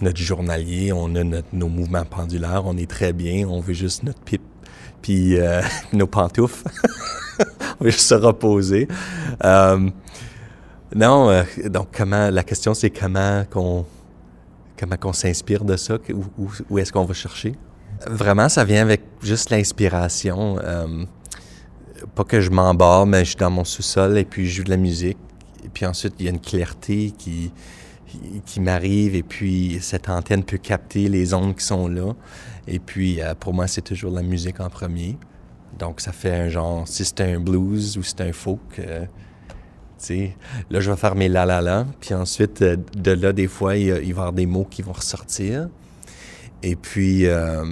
notre 0.00 0.18
journalier, 0.18 0.92
on 0.92 1.14
a 1.16 1.22
nos 1.52 1.68
mouvements 1.68 2.04
pendulaires, 2.04 2.62
on 2.64 2.76
est 2.76 2.90
très 2.90 3.12
bien, 3.12 3.48
on 3.48 3.60
veut 3.60 3.74
juste 3.74 4.02
notre 4.02 4.20
pipe, 4.20 4.42
puis 5.02 5.38
euh, 5.38 5.62
nos 5.92 6.06
pantoufles. 6.06 6.68
on 7.80 7.84
veut 7.84 7.90
juste 7.90 8.08
se 8.08 8.14
reposer. 8.14 8.88
Euh, 9.44 9.90
non, 10.94 11.44
donc 11.66 11.88
comment 11.96 12.30
la 12.30 12.44
question 12.44 12.72
c'est 12.72 12.90
comment 12.90 13.44
qu'on 13.50 13.84
qu'on 15.00 15.14
s'inspire 15.14 15.64
de 15.64 15.76
ça, 15.76 15.96
où, 16.68 16.78
est-ce 16.78 16.92
qu'on 16.92 17.06
va 17.06 17.14
chercher? 17.14 17.54
Vraiment, 18.06 18.50
ça 18.50 18.64
vient 18.64 18.82
avec 18.82 19.00
juste 19.22 19.48
l'inspiration. 19.48 20.58
Pas 22.14 22.24
que 22.24 22.40
je 22.40 22.50
m'embarre, 22.50 23.06
mais 23.06 23.20
je 23.20 23.30
suis 23.30 23.36
dans 23.36 23.50
mon 23.50 23.64
sous-sol 23.64 24.18
et 24.18 24.24
puis 24.24 24.46
je 24.46 24.56
joue 24.56 24.64
de 24.64 24.70
la 24.70 24.76
musique. 24.76 25.18
Et 25.64 25.68
puis 25.68 25.86
ensuite, 25.86 26.14
il 26.18 26.26
y 26.26 26.28
a 26.28 26.30
une 26.30 26.40
clarté 26.40 27.12
qui, 27.16 27.52
qui, 28.44 28.60
m'arrive 28.60 29.14
et 29.14 29.22
puis 29.22 29.78
cette 29.80 30.08
antenne 30.08 30.44
peut 30.44 30.58
capter 30.58 31.08
les 31.08 31.34
ondes 31.34 31.56
qui 31.56 31.64
sont 31.64 31.88
là. 31.88 32.12
Et 32.66 32.78
puis, 32.78 33.20
euh, 33.20 33.34
pour 33.34 33.54
moi, 33.54 33.66
c'est 33.66 33.82
toujours 33.82 34.12
la 34.12 34.22
musique 34.22 34.60
en 34.60 34.68
premier. 34.68 35.16
Donc, 35.78 36.00
ça 36.00 36.12
fait 36.12 36.34
un 36.34 36.48
genre, 36.48 36.86
si 36.86 37.04
c'est 37.04 37.20
un 37.20 37.40
blues 37.40 37.96
ou 37.98 38.02
c'est 38.02 38.20
un 38.20 38.32
folk, 38.32 38.78
euh, 38.78 39.04
tu 39.98 40.06
sais, 40.06 40.36
là, 40.70 40.80
je 40.80 40.90
vais 40.90 40.96
faire 40.96 41.14
mes 41.14 41.28
la 41.28 41.44
la 41.46 41.60
la. 41.60 41.86
Puis 42.00 42.14
ensuite, 42.14 42.62
euh, 42.62 42.76
de 42.96 43.12
là, 43.12 43.32
des 43.32 43.48
fois, 43.48 43.76
il, 43.76 43.86
il 43.86 43.90
va 43.90 44.00
y 44.02 44.10
avoir 44.10 44.32
des 44.32 44.46
mots 44.46 44.66
qui 44.70 44.82
vont 44.82 44.92
ressortir. 44.92 45.68
Et 46.66 46.76
puis, 46.76 47.26
euh, 47.26 47.62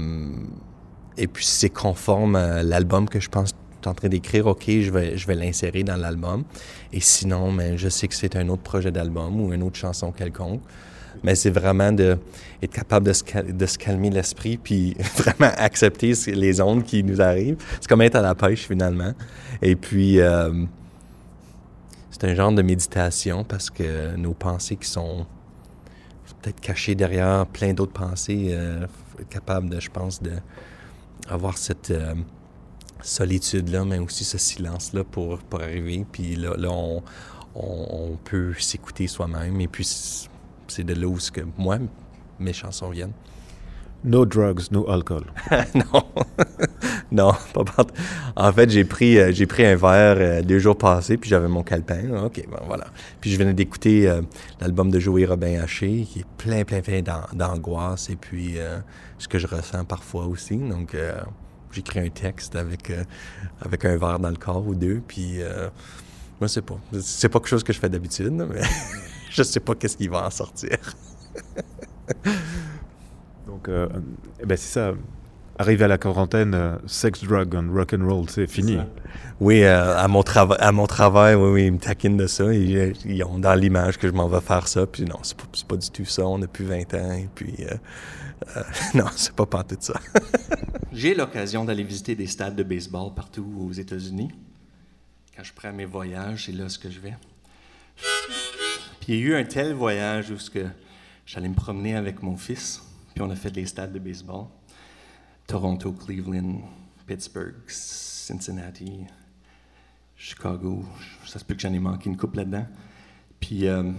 et 1.17 1.27
puis 1.27 1.47
si 1.47 1.57
c'est 1.61 1.71
conforme 1.71 2.37
à 2.37 2.63
l'album 2.63 3.09
que 3.09 3.21
je 3.21 3.31
pense 3.31 3.55
en 3.87 3.95
train 3.95 4.09
d'écrire, 4.09 4.47
OK, 4.47 4.65
je 4.69 4.91
vais, 4.91 5.17
je 5.17 5.27
vais 5.27 5.35
l'insérer 5.35 5.83
dans 5.85 5.97
l'album. 5.97 6.45
Et 6.93 7.01
sinon, 7.01 7.51
mais 7.53 7.77
je 7.79 7.89
sais 7.89 8.09
que 8.09 8.15
c'est 8.15 8.37
un 8.37 8.49
autre 8.49 8.63
projet 8.63 8.91
d'album 8.91 9.41
ou 9.41 9.53
une 9.53 9.63
autre 9.63 9.77
chanson 9.77 10.13
quelconque. 10.13 10.61
Mais 11.23 11.35
c'est 11.35 11.51
vraiment 11.51 11.93
de 11.93 12.19
être 12.63 12.73
capable 12.73 13.07
de 13.07 13.13
se, 13.13 13.23
cal- 13.23 13.57
de 13.57 13.67
se 13.67 13.79
calmer 13.79 14.11
l'esprit 14.11 14.57
puis 14.57 14.97
vraiment 15.17 15.53
accepter 15.57 16.15
ce- 16.15 16.31
les 16.31 16.61
ondes 16.61 16.83
qui 16.85 17.05
nous 17.05 17.21
arrivent. 17.21 17.59
C'est 17.81 17.87
comme 17.89 18.03
être 18.03 18.17
à 18.17 18.23
la 18.23 18.35
pêche 18.35 18.67
finalement. 18.67 19.13
Et 19.61 19.77
puis, 19.77 20.19
euh, 20.21 20.65
c'est 22.11 22.25
un 22.25 22.35
genre 22.35 22.53
de 22.53 22.63
méditation 22.63 23.45
parce 23.45 23.71
que 23.71 24.17
nos 24.17 24.35
pensées 24.35 24.77
qui 24.77 24.89
sont 24.89 25.27
peut-être 26.43 26.61
cachées 26.61 26.95
derrière 26.97 27.47
plein 27.47 27.73
d'autres 27.73 27.93
pensées, 27.93 28.49
euh, 28.51 28.87
être 29.21 29.29
capable 29.29 29.69
de, 29.69 29.79
je 29.79 29.91
pense, 29.91 30.21
de 30.21 30.33
avoir 31.29 31.57
cette 31.57 31.91
euh, 31.93 32.15
solitude-là, 33.03 33.85
mais 33.85 33.99
aussi 33.99 34.25
ce 34.25 34.39
silence-là 34.39 35.05
pour, 35.05 35.39
pour 35.39 35.61
arriver. 35.61 36.05
Puis 36.11 36.37
là, 36.37 36.55
là 36.57 36.69
on, 36.71 37.03
on, 37.55 37.87
on 38.13 38.17
peut 38.25 38.55
s'écouter 38.59 39.07
soi-même. 39.07 39.61
Et 39.61 39.69
puis, 39.69 39.85
c'est 40.69 40.85
de 40.85 40.95
là 40.95 41.07
où 41.07 41.19
que 41.33 41.43
moi, 41.59 41.79
mes 42.39 42.53
chansons 42.53 42.91
viennent. 42.91 43.13
No 44.05 44.25
drugs, 44.27 44.63
no 44.73 44.89
alcohol. 44.91 45.27
non, 45.77 46.03
non, 47.13 47.33
pas 47.55 47.63
part- 47.63 47.87
En 48.35 48.53
fait, 48.53 48.69
j'ai 48.69 48.85
pris, 48.85 49.17
euh, 49.17 49.31
j'ai 49.33 49.47
pris 49.47 49.65
un 49.65 49.77
verre 49.77 50.17
euh, 50.19 50.43
deux 50.43 50.59
jours 50.59 50.77
passés, 50.77 51.17
puis 51.17 51.31
j'avais 51.31 51.47
mon 51.47 51.63
calepin. 51.63 52.25
OK, 52.25 52.45
bon, 52.51 52.59
voilà. 52.67 52.87
Puis 53.21 53.31
je 53.31 53.39
venais 53.39 53.55
d'écouter 53.55 54.09
euh, 54.09 54.23
l'album 54.61 54.91
de 54.91 54.99
Joey 54.99 55.25
Robin 55.25 55.61
Haché, 55.61 56.05
qui 56.11 56.19
est 56.21 56.27
plein, 56.37 56.65
plein, 56.65 56.81
plein 56.81 57.01
d'an- 57.03 57.29
d'angoisse, 57.33 58.11
et 58.11 58.17
puis 58.17 58.57
ce 59.19 59.29
que 59.29 59.39
je 59.39 59.47
ressens 59.47 59.85
parfois 59.85 60.27
aussi. 60.27 60.57
Donc, 60.57 60.97
j'écris 61.73 62.01
un 62.01 62.09
texte 62.09 62.57
avec, 62.57 62.91
euh, 62.91 63.05
avec 63.61 63.85
un 63.85 63.97
verre 63.97 64.19
dans 64.19 64.31
le 64.31 64.37
corps 64.37 64.67
ou 64.67 64.75
deux, 64.75 65.01
puis 65.07 65.43
euh, 65.43 65.69
moi, 66.41 66.49
c'est 66.49 66.63
pas. 66.63 66.79
C'est 67.01 67.29
pas 67.29 67.39
quelque 67.39 67.49
chose 67.49 67.65
que 67.65 67.73
je 67.73 67.79
fais 67.79 67.89
d'habitude, 67.89 68.33
mais 68.33 68.63
je 69.31 69.43
sais 69.43 69.61
pas 69.61 69.75
qu'est-ce 69.75 69.97
qui 69.97 70.09
va 70.09 70.27
en 70.27 70.31
sortir. 70.31 70.79
Donc, 73.47 73.69
euh, 73.69 73.89
eh 74.41 74.47
ben 74.47 74.57
c'est 74.57 74.73
ça. 74.73 74.93
Arrivé 75.63 75.85
à 75.85 75.89
la 75.89 75.97
quarantaine, 75.97 76.55
euh, 76.55 76.77
sex, 76.87 77.23
drug 77.23 77.55
and 77.55 77.73
rock 77.73 77.95
and 77.95 78.05
roll, 78.05 78.29
c'est 78.29 78.49
fini. 78.49 78.79
Oui, 79.39 79.63
euh, 79.63 79.97
à, 79.97 80.09
mon 80.09 80.23
à 80.23 80.73
mon 80.73 80.87
travail, 80.87 81.37
oui, 81.37 81.51
oui, 81.51 81.67
ils 81.67 81.73
me 81.73 81.79
taquinent 81.79 82.17
de 82.17 82.27
ça. 82.27 82.53
Ils, 82.53 82.95
ils 83.05 83.23
ont 83.23 83.39
dans 83.39 83.55
l'image 83.55 83.97
que 83.97 84.09
je 84.09 84.13
m'en 84.13 84.27
vais 84.27 84.41
faire 84.41 84.67
ça. 84.67 84.87
Puis 84.87 85.05
non, 85.05 85.19
c'est 85.23 85.37
pas, 85.37 85.45
pas 85.69 85.77
du 85.77 85.89
tout 85.89 86.05
ça. 86.05 86.27
On 86.27 86.43
a 86.43 86.49
plus 86.49 86.65
20 86.65 86.95
ans. 86.95 87.13
Et 87.13 87.29
puis, 87.33 87.55
euh, 87.61 87.75
euh, 88.57 88.63
non, 88.95 89.07
c'est 89.15 89.35
pas 89.35 89.47
tout 89.63 89.77
ça. 89.79 90.01
J'ai 90.93 91.15
l'occasion 91.15 91.65
d'aller 91.65 91.85
visiter 91.85 92.15
des 92.15 92.27
stades 92.27 92.57
de 92.57 92.63
baseball 92.63 93.15
partout 93.15 93.47
aux 93.61 93.73
États-Unis. 93.73 94.31
Quand 95.37 95.45
je 95.45 95.53
prends 95.53 95.73
mes 95.73 95.87
voyages, 95.87 96.47
c'est 96.47 96.53
là 96.53 96.69
ce 96.69 96.79
que 96.79 96.91
je 96.91 97.01
vais. 97.01 97.15
Puis 99.01 99.13
il 99.13 99.15
y 99.15 99.19
a 99.19 99.21
eu 99.21 99.35
un 99.37 99.45
tel 99.45 99.75
voyage 99.75 100.31
où 100.31 100.39
ce 100.39 100.51
que 100.51 100.67
j'allais 101.25 101.49
me 101.49 101.55
promener 101.55 101.97
avec 101.97 102.23
mon 102.23 102.37
fils, 102.37 102.83
puis 103.15 103.23
on 103.23 103.31
a 103.31 103.37
fait 103.37 103.51
des 103.51 103.65
stades 103.67 103.93
de 103.93 103.99
baseball. 103.99 104.47
Toronto, 105.53 105.93
Cleveland, 105.93 106.63
Pittsburgh, 107.07 107.69
Cincinnati. 107.69 109.05
Chicago. 110.17 110.83
Ça 111.27 111.39
se 111.39 111.45
peut 111.45 111.55
que 111.55 111.61
j'en 111.61 111.75
ai 111.75 111.79
manqué 111.79 112.09
une 112.09 112.17
coupe 112.17 112.37
là-dedans. 112.37 112.65
Puis 113.39 113.67
euh, 113.67 113.93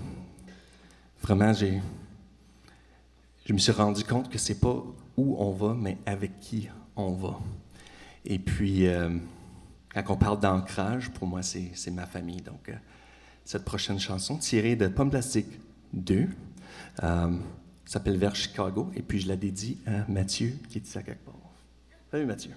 vraiment, 1.22 1.54
j'ai, 1.54 1.80
je 3.46 3.54
me 3.54 3.60
suis 3.60 3.72
rendu 3.72 4.04
compte 4.04 4.32
que 4.32 4.40
c'est 4.40 4.60
pas 4.60 4.84
où 5.16 5.36
on 5.38 5.52
va, 5.52 5.76
mais 5.76 6.00
avec 6.08 6.40
qui 6.40 6.70
on 6.96 7.12
va. 7.12 7.40
Et 8.26 8.40
puis, 8.40 8.88
euh, 8.88 9.16
quand 9.94 10.10
on 10.10 10.18
parle 10.18 10.40
d'ancrage, 10.40 11.12
pour 11.12 11.28
moi, 11.28 11.44
c'est, 11.44 11.92
ma 11.92 12.08
famille. 12.08 12.42
Donc, 12.42 12.70
euh, 12.70 12.74
cette 13.46 13.64
prochaine 13.64 14.00
chanson, 14.00 14.38
tirée 14.38 14.76
de 14.76 14.88
Pomme 14.88 15.12
Plastique 15.12 15.60
2, 15.94 16.30
euh, 17.04 17.38
s'appelle 17.86 18.18
Vers 18.18 18.36
Chicago. 18.36 18.90
Et 18.96 19.04
puis, 19.04 19.20
je 19.20 19.28
la 19.28 19.36
dédie 19.36 19.78
à 19.86 20.10
Mathieu, 20.10 20.58
qui 20.68 20.80
est 20.80 20.88
ici 20.88 20.98
à 20.98 21.04
quelque. 21.04 21.20
Salut, 22.14 22.28
Mathieu. 22.28 22.52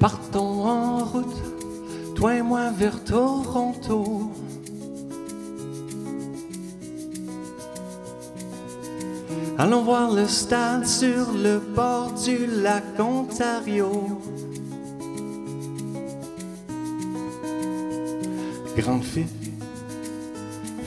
Partons 0.00 0.64
en 0.64 1.04
route, 1.04 1.26
toi 2.16 2.34
et 2.34 2.42
moi 2.42 2.72
vers 2.72 3.04
Toronto. 3.04 4.29
Allons 9.62 9.82
voir 9.82 10.10
le 10.10 10.26
stade 10.26 10.86
sur 10.86 11.32
le 11.34 11.58
bord 11.58 12.12
du 12.12 12.46
lac 12.46 12.98
Ontario. 12.98 13.90
Grande 18.74 19.04
fille, 19.04 19.26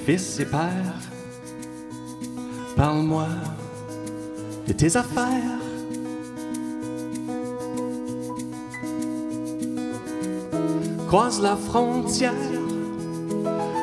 fils 0.08 0.40
et 0.40 0.46
père, 0.46 1.00
parle-moi 2.76 3.28
de 4.68 4.74
tes 4.74 4.98
affaires. 4.98 5.60
croise 11.08 11.40
la 11.40 11.56
frontière 11.56 12.34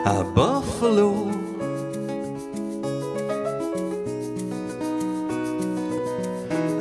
à 0.05 0.25
Buffalo. 0.35 1.40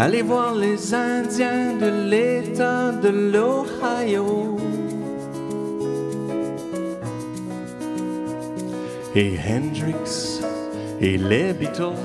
Allez 0.02 0.22
voir 0.22 0.56
les 0.56 0.94
Indiens 0.94 1.74
de 1.74 2.10
l'État 2.10 2.94
de 2.94 3.10
l'Ohio. 3.10 4.56
Et 9.14 9.38
Hendrix 9.38 10.40
et 11.02 11.18
les 11.18 11.52
Beatles 11.52 11.98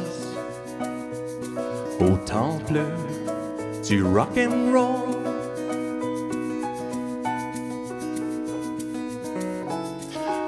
au 2.00 2.16
temple 2.26 2.80
du 3.86 4.02
rock 4.02 4.36
and 4.38 4.72
roll. 4.72 5.14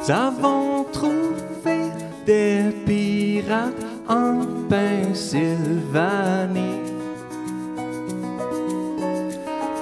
Nous 0.01 0.11
avons 0.11 0.83
trouvé 0.93 1.93
des 2.27 2.73
pirates 2.85 3.87
en 4.09 4.41
Pennsylvanie. 4.69 6.76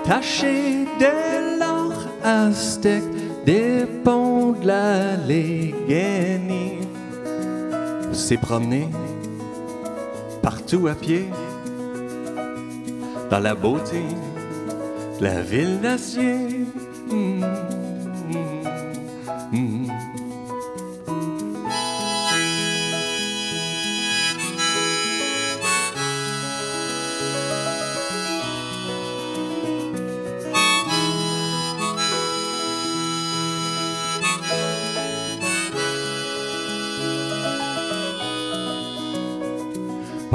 Tachés 0.04 0.84
de 1.00 1.58
l'or 1.58 1.94
aztèque 2.22 3.02
des 3.46 3.86
ponts 4.04 4.52
de 4.52 4.66
la 4.66 5.16
Léguénie. 5.16 6.80
s'est 8.12 8.36
promené 8.36 8.88
partout 10.42 10.88
à 10.88 10.94
pied 10.94 11.24
dans 13.30 13.40
la 13.40 13.54
beauté 13.54 14.02
de 15.18 15.24
la 15.24 15.40
ville 15.40 15.80
d'acier. 15.80 16.53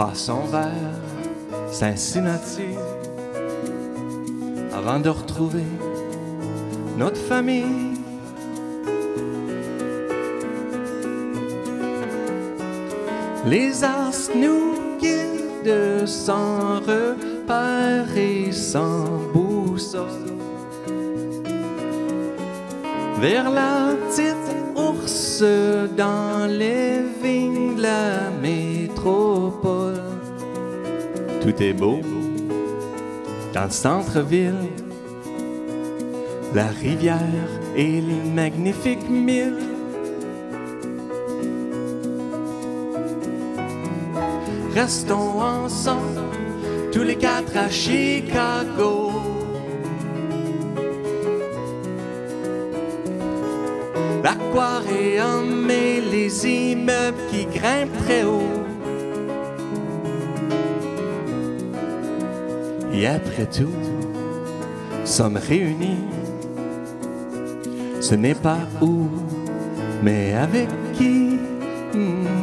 Passons 0.09 0.45
vers 0.45 1.71
Cincinnati 1.71 2.73
avant 4.73 4.99
de 4.99 5.09
retrouver 5.09 5.69
notre 6.97 7.21
famille. 7.31 7.93
Les 13.45 13.83
astres 13.83 14.31
nous 14.35 14.97
guident 14.99 16.07
sans 16.07 16.79
repère 16.79 18.17
et 18.17 18.51
sans 18.51 19.05
boussole 19.31 20.07
vers 23.19 23.51
la 23.51 23.89
petite 24.07 24.35
ours 24.75 25.43
dans 25.95 26.47
les 26.49 27.03
vignes 27.21 27.75
de 27.75 27.81
la 27.83 28.31
métropole. 28.41 29.78
Tout 31.41 31.63
est 31.63 31.73
beau 31.73 32.01
dans 33.53 33.63
le 33.63 33.69
centre-ville, 33.71 34.69
la 36.53 36.67
rivière 36.67 37.17
et 37.75 38.01
les 38.01 38.29
magnifiques 38.29 39.09
mille. 39.09 39.55
Restons 44.75 45.41
ensemble, 45.41 46.21
tous 46.91 47.03
les 47.03 47.15
quatre 47.15 47.55
à 47.57 47.69
Chicago. 47.69 49.11
L'aquarium 54.23 55.69
et 55.71 56.01
les 56.01 56.47
immeubles 56.47 57.17
qui 57.31 57.45
grimpent 57.45 57.97
très 58.05 58.23
haut. 58.23 58.58
Et 62.99 63.07
après 63.07 63.45
tout, 63.45 63.71
sommes 65.05 65.37
réunis. 65.37 66.03
Ce 68.01 68.13
n'est 68.13 68.35
pas 68.35 68.59
où, 68.81 69.07
mais 70.03 70.33
avec 70.33 70.67
qui. 70.95 71.37
Mm, 71.93 72.38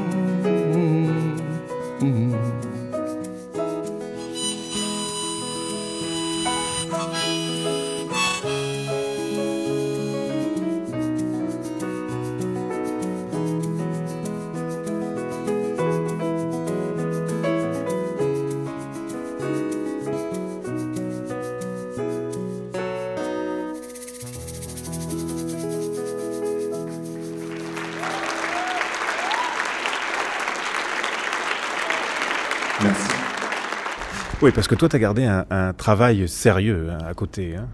Oui, 34.47 34.53
parce 34.53 34.69
que 34.69 34.77
toi, 34.77 34.89
tu 34.89 34.95
as 34.95 35.01
gardé 35.01 35.25
un, 35.25 35.73
travail 35.73 36.29
sérieux 36.29 36.91
hein, 36.93 36.99
à 37.05 37.15
côté. 37.15 37.57
Hein. 37.57 37.67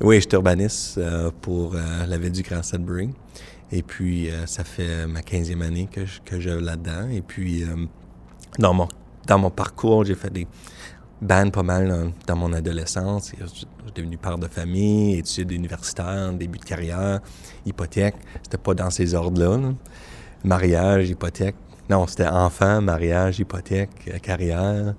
Oui, 0.00 0.16
je 0.16 0.20
suis 0.22 0.30
urbaniste 0.32 0.96
euh, 0.96 1.30
pour 1.42 1.74
euh, 1.74 2.06
la 2.06 2.16
ville 2.16 2.32
du 2.32 2.40
Grand 2.40 2.62
Sudbury. 2.62 3.10
Et 3.70 3.82
puis, 3.82 4.30
euh, 4.30 4.46
ça 4.46 4.64
fait 4.64 5.06
ma 5.06 5.20
15e 5.20 5.60
année 5.60 5.90
que 5.92 6.06
je, 6.06 6.22
que 6.24 6.40
je 6.40 6.48
là-dedans. 6.48 7.10
Et 7.10 7.20
puis, 7.20 7.66
dans, 8.58 8.72
mon, 8.72 8.88
dans 9.26 9.38
mon 9.38 9.50
parcours, 9.50 10.06
j'ai 10.06 10.14
fait 10.14 10.32
des 10.32 10.46
bands 11.20 11.50
pas 11.50 11.62
mal 11.62 12.10
dans, 12.26 12.36
mon 12.36 12.54
adolescence. 12.54 13.32
Je 13.38 13.44
suis 13.44 13.66
devenu 13.94 14.16
père 14.16 14.38
de 14.38 14.48
famille, 14.48 15.18
études 15.18 15.52
universitaires, 15.52 16.32
début 16.32 16.58
de 16.58 16.64
carrière, 16.64 17.20
hypothèque. 17.66 18.16
C'était 18.42 18.56
pas 18.56 18.72
dans 18.72 18.88
ces 18.88 19.14
ordres-là. 19.14 19.58
là. 19.58 19.74
Mariage, 20.42 21.10
hypothèque. 21.10 21.56
Non, 21.90 22.06
c'était 22.06 22.28
enfant, 22.28 22.80
mariage, 22.80 23.40
hypothèque, 23.40 24.22
carrière, 24.22 24.94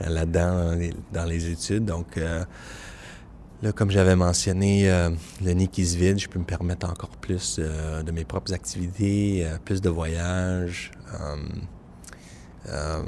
là-dedans, 0.00 0.76
dans 1.12 1.24
les, 1.24 1.50
études. 1.50 1.84
Donc, 1.84 2.18
euh, 2.18 2.44
Là, 3.62 3.72
comme 3.72 3.90
j'avais 3.90 4.16
mentionné, 4.16 4.90
euh, 4.90 5.08
le 5.42 5.52
nid 5.52 5.68
qui 5.68 5.86
se 5.86 5.96
vide, 5.96 6.18
je 6.18 6.28
peux 6.28 6.38
me 6.38 6.44
permettre 6.44 6.90
encore 6.90 7.16
plus 7.16 7.56
euh, 7.58 8.02
de 8.02 8.12
mes 8.12 8.24
propres 8.24 8.52
activités, 8.52 9.46
euh, 9.46 9.56
plus 9.64 9.80
de 9.80 9.88
voyages, 9.88 10.90
euh, 11.14 11.36
euh, 12.68 13.02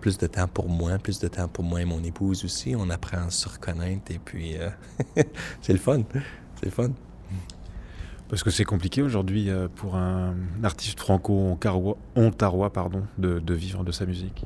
plus 0.00 0.16
de 0.16 0.28
temps 0.28 0.46
pour 0.46 0.68
moi, 0.68 0.98
plus 0.98 1.18
de 1.18 1.26
temps 1.26 1.48
pour 1.48 1.64
moi 1.64 1.82
et 1.82 1.84
mon 1.84 2.02
épouse 2.04 2.44
aussi. 2.44 2.76
On 2.76 2.90
apprend 2.90 3.26
à 3.26 3.30
se 3.30 3.48
reconnaître 3.48 4.12
et 4.12 4.20
puis 4.24 4.56
euh, 4.56 4.70
c'est 5.62 5.72
le 5.72 5.80
fun. 5.80 6.02
C'est 6.60 6.66
le 6.66 6.70
fun. 6.70 6.90
Parce 8.28 8.44
que 8.44 8.50
c'est 8.50 8.64
compliqué 8.64 9.02
aujourd'hui 9.02 9.50
euh, 9.50 9.68
pour 9.74 9.96
un 9.96 10.36
artiste 10.62 11.00
franco-ontarois 11.00 12.72
pardon, 12.72 13.02
de, 13.16 13.40
de 13.40 13.54
vivre 13.54 13.82
de 13.82 13.90
sa 13.90 14.06
musique. 14.06 14.44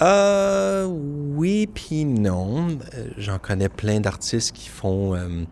Euh, 0.00 0.86
oui, 0.86 1.66
puis 1.66 2.04
non. 2.04 2.68
Euh, 2.68 3.10
J'en 3.16 3.38
connais 3.38 3.68
plein 3.68 4.00
d'artistes 4.00 4.52
qui 4.52 4.68
font. 4.68 5.14
euh, 5.14 5.44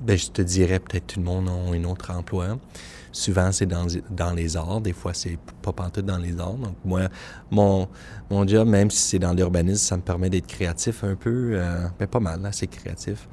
ben, 0.00 0.18
je 0.18 0.30
te 0.30 0.42
dirais, 0.42 0.80
peut-être 0.80 1.06
tout 1.06 1.20
le 1.20 1.26
monde 1.26 1.48
a 1.48 1.52
un 1.52 1.84
autre 1.84 2.10
emploi. 2.10 2.58
Souvent, 3.12 3.52
c'est 3.52 3.66
dans, 3.66 4.32
les 4.34 4.56
arts. 4.56 4.80
Des 4.80 4.92
fois, 4.92 5.14
c'est 5.14 5.38
pas 5.60 5.72
pantoute 5.72 6.06
dans 6.06 6.18
les 6.18 6.40
arts. 6.40 6.54
Donc, 6.54 6.74
moi, 6.84 7.02
mon, 7.50 7.88
mon 8.30 8.46
job, 8.46 8.66
même 8.66 8.90
si 8.90 8.98
c'est 8.98 9.18
dans 9.18 9.32
l'urbanisme, 9.32 9.84
ça 9.84 9.96
me 9.96 10.02
permet 10.02 10.28
d'être 10.30 10.46
créatif 10.46 11.04
un 11.04 11.14
peu. 11.14 11.52
Euh, 11.54 11.86
ben, 11.98 12.08
pas 12.08 12.20
mal, 12.20 12.44
assez 12.46 12.66
créatif. 12.66 13.28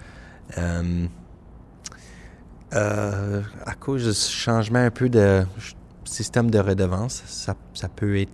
À 2.71 3.73
cause 3.79 4.05
du 4.05 4.13
changement 4.13 4.79
un 4.79 4.91
peu 4.91 5.09
de 5.09 5.43
système 6.03 6.51
de 6.51 6.59
redevance, 6.59 7.23
ça, 7.25 7.55
ça 7.73 7.87
peut 7.87 8.19
être 8.19 8.31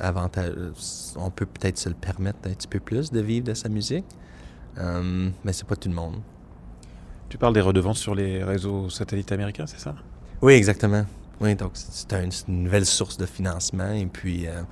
avantageux. 0.00 0.72
On 1.16 1.30
peut 1.30 1.46
peut-être 1.46 1.78
se 1.78 1.88
le 1.88 1.94
permettre 1.94 2.38
un 2.46 2.50
petit 2.52 2.68
peu 2.68 2.80
plus 2.80 3.10
de 3.10 3.20
vivre 3.20 3.46
de 3.46 3.54
sa 3.54 3.68
musique, 3.68 4.04
Euh, 4.78 5.30
mais 5.44 5.52
c'est 5.52 5.66
pas 5.66 5.74
tout 5.76 5.88
le 5.88 5.94
monde. 5.94 6.20
Tu 7.28 7.36
parles 7.38 7.54
des 7.54 7.60
redevances 7.60 7.98
sur 7.98 8.14
les 8.14 8.42
réseaux 8.44 8.88
satellites 8.88 9.32
américains, 9.32 9.66
c'est 9.66 9.80
ça? 9.80 9.94
Oui, 10.42 10.52
exactement. 10.54 11.04
Oui, 11.40 11.56
donc 11.56 11.72
c'est 11.74 12.12
un- 12.12 12.30
c'est 12.30 12.46
une 12.48 12.62
nouvelle 12.64 12.86
source 12.86 13.16
de 13.16 13.26
financement 13.26 13.90
et 13.92 14.06
puis 14.06 14.46
euh, 14.46 14.62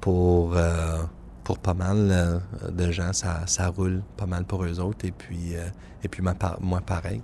pour, 0.00 0.56
euh, 0.56 1.02
pour 1.44 1.58
pas 1.58 1.74
mal 1.74 1.96
euh, 2.10 2.38
de 2.70 2.90
gens, 2.90 3.12
ça, 3.12 3.46
ça 3.46 3.68
roule 3.68 4.02
pas 4.16 4.26
mal 4.26 4.44
pour 4.44 4.64
eux 4.64 4.78
autres 4.80 5.04
et 5.06 5.10
puis, 5.12 5.56
euh, 5.56 5.66
et 6.04 6.08
puis 6.08 6.22
moi, 6.22 6.34
par- 6.34 6.60
moi 6.60 6.80
pareil. 6.80 7.20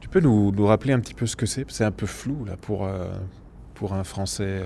Tu 0.00 0.08
peux 0.08 0.20
nous, 0.20 0.52
nous 0.52 0.66
rappeler 0.66 0.92
un 0.94 1.00
petit 1.00 1.14
peu 1.14 1.26
ce 1.26 1.36
que 1.36 1.46
c'est? 1.46 1.64
C'est 1.70 1.84
un 1.84 1.90
peu 1.92 2.06
flou 2.06 2.44
là 2.44 2.56
pour, 2.56 2.86
euh, 2.86 3.12
pour 3.74 3.92
un 3.92 4.04
Français 4.04 4.62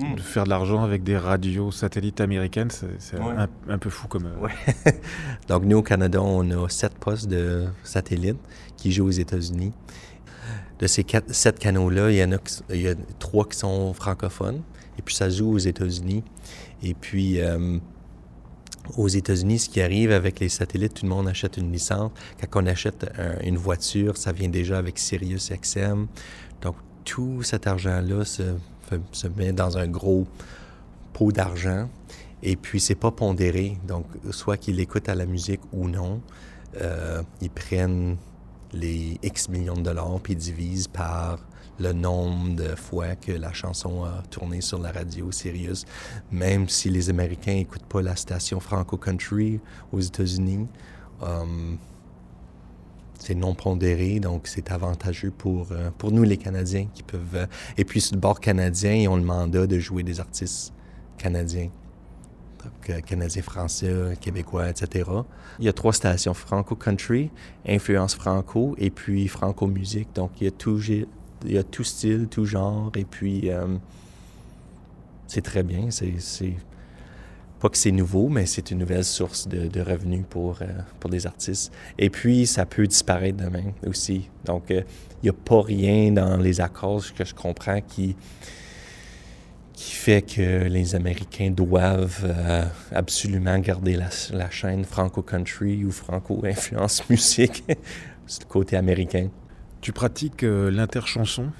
euh, 0.00 0.04
Mm. 0.04 0.14
de 0.16 0.20
faire 0.20 0.44
de 0.44 0.48
l'argent 0.50 0.82
avec 0.82 1.02
des 1.02 1.16
radios 1.16 1.70
satellites 1.70 2.20
américaines. 2.20 2.70
C'est 2.70 3.18
Ouais. 3.18 3.34
un, 3.36 3.48
un 3.68 3.78
peu 3.78 3.90
fou 3.90 4.08
comme. 4.08 4.26
euh, 4.26 4.38
Ouais. 4.40 4.52
Donc, 5.48 5.64
nous, 5.64 5.78
au 5.78 5.82
Canada, 5.82 6.20
on 6.22 6.48
a 6.64 6.68
sept 6.68 6.94
postes 6.98 7.28
de 7.28 7.66
satellites 7.84 8.40
qui 8.76 8.92
jouent 8.92 9.06
aux 9.06 9.10
États-Unis. 9.10 9.72
De 10.78 10.86
ces 10.86 11.04
quatre, 11.04 11.32
sept 11.32 11.58
canaux-là, 11.58 12.10
il 12.10 12.16
y 12.16 12.24
en 12.24 12.32
a, 12.32 12.38
il 12.70 12.80
y 12.82 12.88
a 12.88 12.94
trois 13.18 13.46
qui 13.46 13.56
sont 13.58 13.92
francophones. 13.94 14.62
Et 14.98 15.02
puis, 15.02 15.14
ça 15.14 15.28
joue 15.30 15.52
aux 15.52 15.58
États-Unis. 15.58 16.24
Et 16.82 16.94
puis, 16.94 17.40
euh, 17.40 17.78
aux 18.96 19.06
États-Unis, 19.08 19.60
ce 19.60 19.68
qui 19.68 19.80
arrive 19.80 20.10
avec 20.10 20.40
les 20.40 20.48
satellites, 20.48 20.94
tout 20.94 21.04
le 21.06 21.10
monde 21.10 21.28
achète 21.28 21.56
une 21.56 21.70
licence. 21.70 22.10
Quand 22.50 22.62
on 22.62 22.66
achète 22.66 23.08
un- 23.16 23.40
une 23.46 23.56
voiture, 23.56 24.16
ça 24.16 24.32
vient 24.32 24.48
déjà 24.48 24.78
avec 24.78 24.98
Sirius 24.98 25.50
XM. 25.52 26.08
Tout 27.04 27.42
cet 27.42 27.66
argent-là 27.66 28.24
se, 28.24 28.42
se 29.12 29.26
met 29.28 29.52
dans 29.52 29.78
un 29.78 29.88
gros 29.88 30.26
pot 31.12 31.32
d'argent. 31.32 31.88
Et 32.42 32.56
puis, 32.56 32.80
c'est 32.80 32.96
pas 32.96 33.10
pondéré. 33.10 33.78
Donc, 33.86 34.06
soit 34.30 34.56
qu'ils 34.56 34.80
écoutent 34.80 35.08
à 35.08 35.14
la 35.14 35.26
musique 35.26 35.60
ou 35.72 35.88
non, 35.88 36.20
euh, 36.80 37.22
ils 37.40 37.50
prennent 37.50 38.16
les 38.72 39.18
X 39.22 39.48
millions 39.48 39.74
de 39.74 39.82
dollars 39.82 40.18
puis 40.22 40.32
ils 40.32 40.38
divisent 40.38 40.88
par 40.88 41.38
le 41.78 41.92
nombre 41.92 42.56
de 42.56 42.74
fois 42.74 43.16
que 43.16 43.32
la 43.32 43.52
chanson 43.52 44.04
a 44.04 44.22
tourné 44.30 44.60
sur 44.60 44.78
la 44.78 44.92
radio 44.92 45.30
Sirius. 45.32 45.84
Même 46.30 46.68
si 46.68 46.90
les 46.90 47.10
Américains 47.10 47.54
n'écoutent 47.54 47.86
pas 47.86 48.02
la 48.02 48.16
station 48.16 48.60
Franco 48.60 48.96
Country 48.96 49.60
aux 49.92 50.00
États-Unis, 50.00 50.66
euh, 51.22 51.44
c'est 53.24 53.36
non 53.36 53.54
pondéré, 53.54 54.18
donc 54.18 54.48
c'est 54.48 54.72
avantageux 54.72 55.30
pour, 55.30 55.68
euh, 55.70 55.90
nous, 56.10 56.24
les 56.24 56.36
Canadiens, 56.36 56.88
qui 56.92 57.04
peuvent... 57.04 57.36
euh, 57.36 57.46
et 57.78 57.84
puis, 57.84 58.00
sur 58.00 58.16
le 58.16 58.20
bord 58.20 58.40
canadien, 58.40 58.94
ils 58.94 59.06
ont 59.06 59.14
le 59.14 59.22
mandat 59.22 59.68
de 59.68 59.78
jouer 59.78 60.02
des 60.02 60.18
artistes 60.18 60.72
canadiens. 61.18 61.70
Donc, 62.64 62.90
euh, 62.90 63.00
canadiens, 63.00 63.42
français, 63.42 64.16
québécois, 64.20 64.70
etc. 64.70 65.08
Il 65.60 65.64
y 65.64 65.68
a 65.68 65.72
trois 65.72 65.92
stations, 65.92 66.34
Franco 66.34 66.74
Country, 66.74 67.30
Influence 67.64 68.16
Franco, 68.16 68.74
et 68.76 68.90
puis 68.90 69.28
Franco 69.28 69.68
Musique. 69.68 70.08
Donc, 70.16 70.32
il 70.40 70.44
y 70.44 70.48
a 70.48 70.50
tout, 71.62 71.84
style, 71.84 72.26
tout 72.28 72.44
genre, 72.44 72.90
et 72.96 73.04
puis 73.04 73.50
c'est 75.28 75.42
très 75.42 75.62
bien. 75.62 75.90
C'est- 75.90 76.54
pas 77.62 77.68
que 77.68 77.78
c'est 77.78 77.92
nouveau, 77.92 78.28
mais 78.28 78.44
c'est 78.44 78.72
une 78.72 78.78
nouvelle 78.78 79.04
source 79.04 79.46
de, 79.46 79.80
revenus 79.80 80.24
pour, 80.28 80.58
euh, 80.62 80.66
pour 80.98 81.10
les 81.10 81.28
artistes. 81.28 81.72
Et 81.96 82.10
puis, 82.10 82.44
ça 82.44 82.66
peut 82.66 82.88
disparaître 82.88 83.38
demain 83.38 83.70
aussi. 83.86 84.28
Donc, 84.44 84.72
euh, 84.72 84.82
il 85.22 85.26
n'y 85.26 85.30
a 85.30 85.32
pas 85.32 85.62
rien 85.62 86.10
dans 86.10 86.38
les 86.38 86.60
accords 86.60 87.04
que 87.14 87.24
je 87.24 87.32
comprends 87.32 87.80
qui, 87.80 88.16
qui 89.72 89.92
fait 89.92 90.22
que 90.22 90.64
les 90.64 90.96
Américains 90.96 91.52
doivent 91.52 92.24
euh, 92.24 92.64
absolument 92.90 93.56
garder 93.60 93.94
la, 93.94 94.08
la 94.32 94.50
chaîne 94.50 94.84
Franco 94.84 95.22
Country 95.22 95.84
ou 95.84 95.92
Franco 95.92 96.44
Influence 96.44 97.02
Musique. 97.10 97.62
c'est 98.26 98.42
le 98.42 98.48
côté 98.48 98.76
américain. 98.76 99.28
Tu 99.80 99.92
pratiques 99.92 100.42
euh, 100.42 100.68
l'interchanson? 100.68 101.52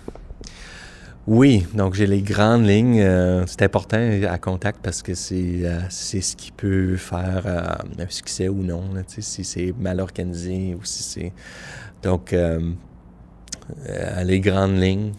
Oui, 1.29 1.65
donc 1.73 1.95
j'ai 1.95 2.09
les 2.09 2.21
grandes 2.21 2.67
lignes. 2.67 3.01
euh, 3.01 3.45
c'est 3.47 3.63
important 3.63 3.97
à 4.29 4.39
contact 4.39 4.81
parce 4.83 5.03
que 5.03 5.15
c'est 5.15 5.65
euh, 5.65 5.89
ce 5.89 6.35
qui 6.35 6.51
peut 6.51 6.97
faire 6.97 7.45
euh, 7.47 8.03
un 8.03 8.09
succès 8.09 8.49
ou 8.49 8.65
non. 8.65 8.83
si 9.07 9.45
c'est 9.45 9.73
mal 9.79 10.01
organisé 10.01 10.75
ou 10.75 10.85
si 10.85 11.05
c'est. 11.05 11.33
Donc, 12.03 12.35
les 14.25 14.41
grandes 14.41 14.77
lignes, 14.81 15.13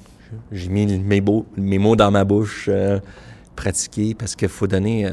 j'ai 0.51 0.67
mis 0.67 0.85
mes, 0.99 1.23
mes 1.55 1.77
mots 1.77 1.95
dans 1.95 2.11
ma 2.11 2.25
bouche, 2.25 2.69
pratiquer 3.55 4.13
parce 4.13 4.35
qu'il 4.35 4.49
faut 4.49 4.67
donner. 4.67 5.09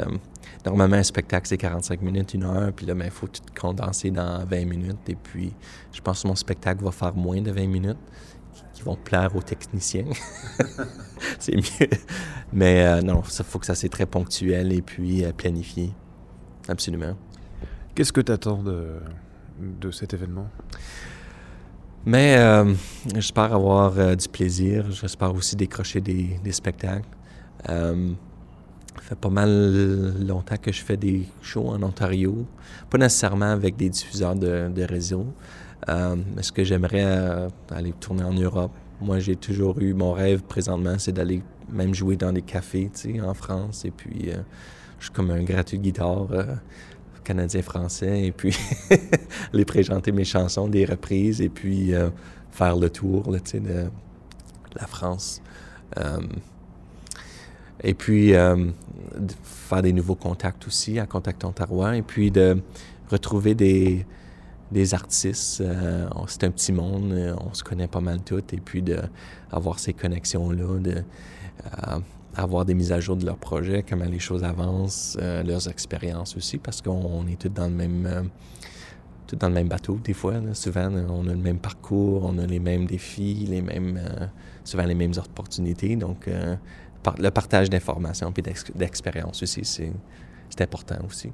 normalement, 0.66 0.96
un 0.96 1.04
spectacle, 1.04 1.46
c'est 1.46 1.56
45 1.56 2.02
minutes, 2.02 2.34
une 2.34 2.42
heure, 2.42 2.72
puis 2.72 2.86
là, 2.86 2.94
il 3.04 3.10
faut 3.12 3.28
tout 3.28 3.42
condenser 3.58 4.10
dans 4.10 4.44
20 4.44 4.64
minutes. 4.64 5.08
Et 5.08 5.14
puis, 5.14 5.52
je 5.92 6.00
pense 6.00 6.24
que 6.24 6.28
mon 6.28 6.34
spectacle 6.34 6.82
va 6.82 6.90
faire 6.90 7.14
moins 7.14 7.40
de 7.40 7.52
20 7.52 7.68
minutes 7.68 7.98
qui 8.80 8.86
vont 8.86 8.96
plaire 8.96 9.36
aux 9.36 9.42
techniciens. 9.42 10.06
c'est 11.38 11.54
mieux. 11.56 11.88
Mais 12.52 12.84
euh, 12.84 13.02
non, 13.02 13.22
il 13.26 13.44
faut 13.44 13.58
que 13.58 13.66
ça 13.66 13.74
c'est 13.74 13.88
très 13.88 14.06
ponctuel 14.06 14.72
et 14.72 14.82
puis 14.82 15.24
euh, 15.24 15.32
planifié. 15.32 15.92
Absolument. 16.68 17.14
Qu'est-ce 17.94 18.12
que 18.12 18.20
tu 18.20 18.32
attends 18.32 18.62
de, 18.62 19.00
de 19.58 19.90
cet 19.90 20.14
événement? 20.14 20.48
Mais 22.06 22.36
euh, 22.38 22.72
j'espère 23.14 23.52
avoir 23.54 23.98
euh, 23.98 24.14
du 24.14 24.28
plaisir. 24.28 24.90
J'espère 24.90 25.34
aussi 25.34 25.56
décrocher 25.56 26.00
des, 26.00 26.40
des 26.42 26.52
spectacles. 26.52 27.08
Euh, 27.68 28.12
ça 28.96 29.02
fait 29.02 29.18
pas 29.18 29.28
mal 29.28 30.26
longtemps 30.26 30.56
que 30.56 30.72
je 30.72 30.82
fais 30.82 30.96
des 30.96 31.26
shows 31.42 31.68
en 31.68 31.82
Ontario. 31.82 32.46
Pas 32.88 32.96
nécessairement 32.98 33.50
avec 33.52 33.76
des 33.76 33.90
diffuseurs 33.90 34.34
de, 34.34 34.70
de 34.74 34.82
réseau. 34.82 35.26
Euh, 35.88 36.16
mais 36.36 36.42
ce 36.42 36.52
que 36.52 36.64
j'aimerais 36.64 37.04
euh, 37.04 37.48
aller 37.70 37.92
tourner 37.92 38.24
en 38.24 38.32
Europe? 38.32 38.72
Moi, 39.00 39.18
j'ai 39.18 39.36
toujours 39.36 39.80
eu 39.80 39.94
mon 39.94 40.12
rêve 40.12 40.42
présentement, 40.42 40.96
c'est 40.98 41.12
d'aller 41.12 41.42
même 41.70 41.94
jouer 41.94 42.16
dans 42.16 42.32
des 42.32 42.42
cafés, 42.42 42.90
tu 42.94 43.14
sais, 43.14 43.20
en 43.20 43.32
France. 43.34 43.84
Et 43.84 43.90
puis, 43.90 44.30
euh, 44.30 44.36
je 44.98 45.04
suis 45.04 45.12
comme 45.12 45.30
un 45.30 45.42
gratuit 45.42 45.78
guitare 45.78 46.28
canadien-français. 47.24 48.26
Et 48.26 48.32
puis, 48.32 48.54
aller 49.54 49.64
présenter 49.64 50.12
mes 50.12 50.24
chansons, 50.24 50.68
des 50.68 50.84
reprises, 50.84 51.40
et 51.40 51.48
puis 51.48 51.92
faire 52.50 52.76
le 52.76 52.90
tour, 52.90 53.30
là, 53.30 53.38
de 53.38 53.90
la 54.78 54.86
France. 54.86 55.40
Et 57.82 57.94
puis, 57.94 58.32
faire 59.42 59.82
des 59.82 59.94
nouveaux 59.94 60.16
contacts 60.16 60.66
aussi 60.66 60.98
à 60.98 61.06
Contact 61.06 61.42
Ontario. 61.44 61.92
Et 61.92 62.02
puis, 62.02 62.30
de 62.30 62.60
retrouver 63.10 63.54
des, 63.54 64.04
des 64.70 64.94
artistes. 64.94 65.60
Euh, 65.60 66.08
c'est 66.26 66.44
un 66.44 66.50
petit 66.50 66.72
monde, 66.72 67.12
euh, 67.12 67.34
on 67.40 67.52
se 67.54 67.62
connaît 67.62 67.88
pas 67.88 68.00
mal 68.00 68.20
tous. 68.22 68.42
Et 68.52 68.60
puis, 68.64 68.82
d'avoir 68.82 69.78
ces 69.78 69.92
connexions-là, 69.92 70.78
de 70.78 71.02
euh, 72.38 72.64
des 72.64 72.74
mises 72.74 72.92
à 72.92 73.00
jour 73.00 73.16
de 73.16 73.26
leurs 73.26 73.36
projets, 73.36 73.82
comment 73.82 74.04
les 74.04 74.18
choses 74.18 74.44
avancent, 74.44 75.18
leurs 75.20 75.68
expériences 75.68 76.36
aussi, 76.36 76.58
parce 76.58 76.80
qu'on 76.80 76.92
on 76.92 77.26
est 77.26 77.38
tous 77.40 77.48
dans 77.48 77.68
le 77.68 77.74
même... 77.74 78.30
dans 79.38 79.48
le 79.48 79.54
même 79.54 79.68
bateau, 79.68 79.98
des 80.02 80.14
fois. 80.14 80.34
Souvent, 80.54 80.90
on 81.08 81.26
a 81.28 81.32
le 81.32 81.36
même 81.36 81.58
parcours, 81.58 82.24
on 82.24 82.38
a 82.38 82.46
les 82.46 82.60
mêmes 82.60 82.86
défis, 82.86 83.46
les 83.48 83.62
mêmes, 83.62 84.00
souvent 84.64 84.84
les 84.84 84.94
mêmes 84.94 85.12
opportunités. 85.16 85.96
Donc, 85.96 86.28
le 87.18 87.30
partage 87.30 87.68
d'informations 87.68 88.32
et 88.36 88.42
d'ex- 88.42 88.72
d'expériences 88.74 89.42
aussi, 89.42 89.64
c'est 89.64 90.62
important 90.62 90.98
aussi. 91.06 91.30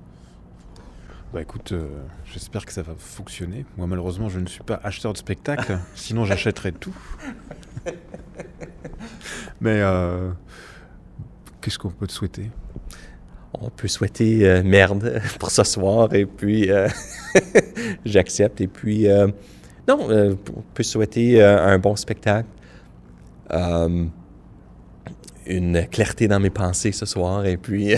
Bah 1.33 1.43
écoute, 1.43 1.73
euh, 1.73 1.89
j'espère 2.25 2.65
que 2.65 2.73
ça 2.73 2.83
va 2.83 2.95
fonctionner. 2.97 3.67
Moi 3.77 3.89
malheureusement 3.89 4.29
je 4.29 4.39
ne 4.39 4.47
suis 4.47 4.63
pas 4.63 4.81
acheteur 4.85 5.13
de 5.13 5.19
spectacle, 5.19 5.79
sinon 5.97 6.25
j'achèterais 6.25 6.71
tout. 6.71 6.97
Mais 9.61 9.81
euh, 9.81 10.31
qu'est-ce 11.61 11.81
qu'on 11.81 11.91
peut 11.91 12.07
te 12.07 12.13
souhaiter? 12.13 12.51
On 13.55 13.71
peut 13.71 13.89
souhaiter 13.89 14.49
euh, 14.49 14.63
merde 14.63 15.21
pour 15.41 15.51
ce 15.51 15.65
soir 15.65 16.15
et 16.15 16.27
puis 16.27 16.71
j'accepte. 18.05 18.61
Et 18.61 18.69
puis, 18.69 19.09
non, 19.89 20.09
on 20.09 20.63
peut 20.75 20.83
souhaiter 20.85 21.43
un 21.43 21.79
bon 21.79 21.97
spectacle. 21.97 22.49
Une 25.47 25.87
clarté 25.89 26.29
dans 26.29 26.41
mes 26.41 26.51
pensées 26.51 26.93
ce 26.93 27.07
soir 27.07 27.47
et 27.47 27.57
puis 27.57 27.95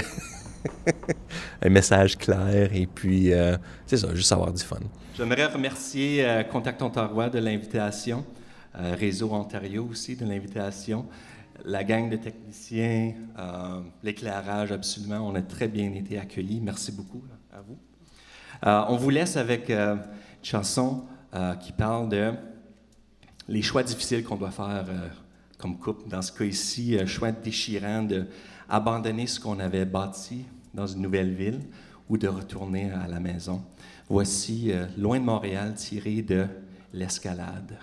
un 1.62 1.68
message 1.68 2.16
clair 2.16 2.70
et 2.72 2.86
puis 2.86 3.32
euh, 3.32 3.56
c'est 3.86 3.96
ça, 3.96 4.14
juste 4.14 4.32
avoir 4.32 4.52
du 4.52 4.62
fun. 4.62 4.78
J'aimerais 5.16 5.46
remercier 5.46 6.24
euh, 6.24 6.42
Contact 6.44 6.80
Ontario 6.82 7.28
de 7.28 7.38
l'invitation, 7.38 8.24
euh, 8.76 8.94
Réseau 8.98 9.32
Ontario 9.32 9.88
aussi 9.90 10.16
de 10.16 10.24
l'invitation, 10.24 11.06
la 11.64 11.82
gang 11.82 12.08
de 12.08 12.16
techniciens, 12.16 13.14
l'éclairage, 14.04 14.70
absolument. 14.70 15.28
On 15.28 15.34
a 15.34 15.42
très 15.42 15.66
bien 15.66 15.92
été 15.92 16.16
accueillis. 16.16 16.60
Merci 16.60 16.92
beaucoup 16.92 17.20
à 17.52 17.60
vous. 17.60 17.76
On 18.92 18.96
vous 18.96 19.10
laisse 19.10 19.36
avec 19.36 19.68
une 19.68 19.98
chanson 20.40 21.02
qui 21.60 21.72
parle 21.72 22.08
de 22.10 22.32
les 23.48 23.60
choix 23.60 23.82
difficiles 23.82 24.22
qu'on 24.22 24.36
doit 24.36 24.52
faire 24.52 24.84
comme 25.58 25.76
couple. 25.78 26.08
Dans 26.08 26.22
ce 26.22 26.30
cas 26.30 26.44
ici, 26.44 26.96
choix 27.08 27.32
déchirant 27.32 28.04
de 28.04 28.28
abandonner 28.68 29.26
ce 29.26 29.40
qu'on 29.40 29.58
avait 29.58 29.84
bâti 29.84 30.44
dans 30.74 30.86
une 30.86 31.02
nouvelle 31.02 31.34
ville 31.34 31.60
ou 32.08 32.16
de 32.16 32.28
retourner 32.28 32.90
à 32.90 33.06
la 33.06 33.20
maison. 33.20 33.62
Voici 34.08 34.72
euh, 34.72 34.86
Loin 34.96 35.20
de 35.20 35.24
Montréal 35.24 35.74
tiré 35.74 36.22
de 36.22 36.46
L'escalade. 36.92 37.78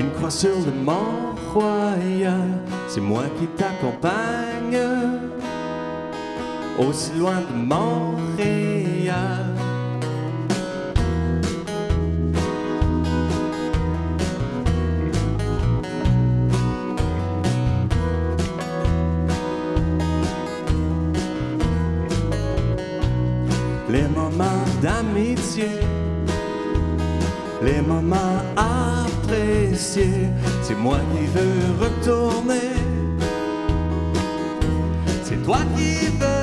Une 0.00 0.10
croix 0.12 0.30
sur 0.30 0.56
le 0.64 0.72
mont 0.82 1.30
c'est 2.86 3.00
moi 3.00 3.24
qui 3.38 3.46
t'accompagne, 3.48 4.78
aussi 6.78 7.12
loin 7.18 7.40
de 7.40 7.56
Montréal. 7.56 9.16
Les 23.88 24.02
moments 24.02 24.64
d'amitié, 24.80 25.68
les 27.60 27.80
moments 27.80 28.16
c'est 29.76 30.74
moi 30.76 30.98
qui 31.12 31.26
veux 31.26 31.84
retourner. 31.84 32.74
C'est 35.24 35.42
toi 35.44 35.58
qui 35.76 36.06
veux 36.18 36.39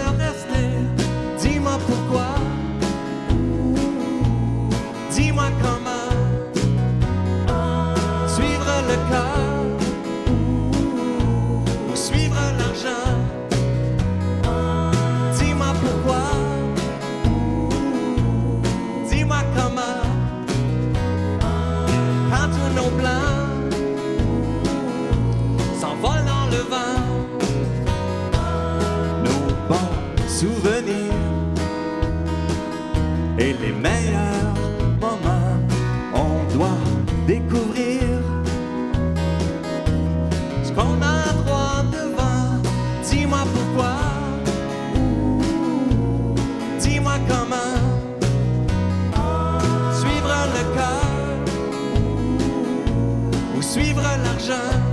meilleurs 33.88 34.54
moments, 35.00 35.58
on 36.13 36.32
doit 36.56 36.84
découvrir 37.26 38.02
ce 40.63 40.71
qu'on 40.71 40.97
a 41.02 41.19
droit 41.41 41.84
devant. 41.97 42.62
Dis-moi 43.08 43.43
pourquoi, 43.54 43.95
dis-moi 46.82 47.17
comment. 47.32 47.76
Suivre 50.02 50.36
le 50.56 50.63
cœur 50.76 51.08
ou 53.56 53.62
suivre 53.62 54.02
l'argent. 54.23 54.87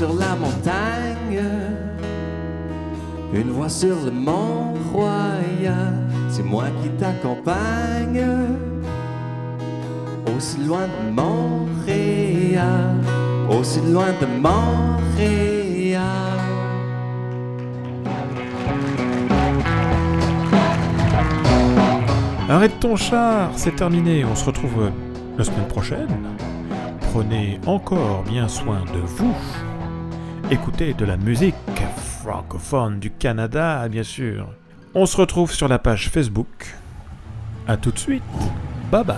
Sur 0.00 0.14
la 0.14 0.34
montagne, 0.34 1.44
une 3.34 3.50
voix 3.50 3.68
sur 3.68 3.96
le 4.06 4.10
mont 4.10 4.72
royal, 4.94 5.92
c'est 6.30 6.42
moi 6.42 6.64
qui 6.82 6.88
t'accompagne, 6.98 8.26
aussi 10.34 10.56
loin 10.64 10.86
de 10.86 11.10
Montréal, 11.12 12.94
aussi 13.50 13.80
loin 13.92 14.06
de 14.22 14.26
Montréal. 14.40 16.00
Arrête 22.48 22.80
ton 22.80 22.96
char, 22.96 23.50
c'est 23.54 23.76
terminé. 23.76 24.24
On 24.24 24.34
se 24.34 24.46
retrouve 24.46 24.90
la 25.36 25.44
semaine 25.44 25.68
prochaine. 25.68 26.08
Prenez 27.12 27.60
encore 27.66 28.22
bien 28.22 28.48
soin 28.48 28.80
de 28.94 29.00
vous. 29.00 29.36
Écoutez 30.52 30.94
de 30.94 31.04
la 31.04 31.16
musique 31.16 31.54
francophone 32.22 32.98
du 32.98 33.12
Canada, 33.12 33.88
bien 33.88 34.02
sûr. 34.02 34.48
On 34.94 35.06
se 35.06 35.16
retrouve 35.16 35.52
sur 35.52 35.68
la 35.68 35.78
page 35.78 36.08
Facebook. 36.10 36.74
A 37.68 37.76
tout 37.76 37.92
de 37.92 37.98
suite. 37.98 38.22
Bye 38.90 39.04
bye. 39.04 39.16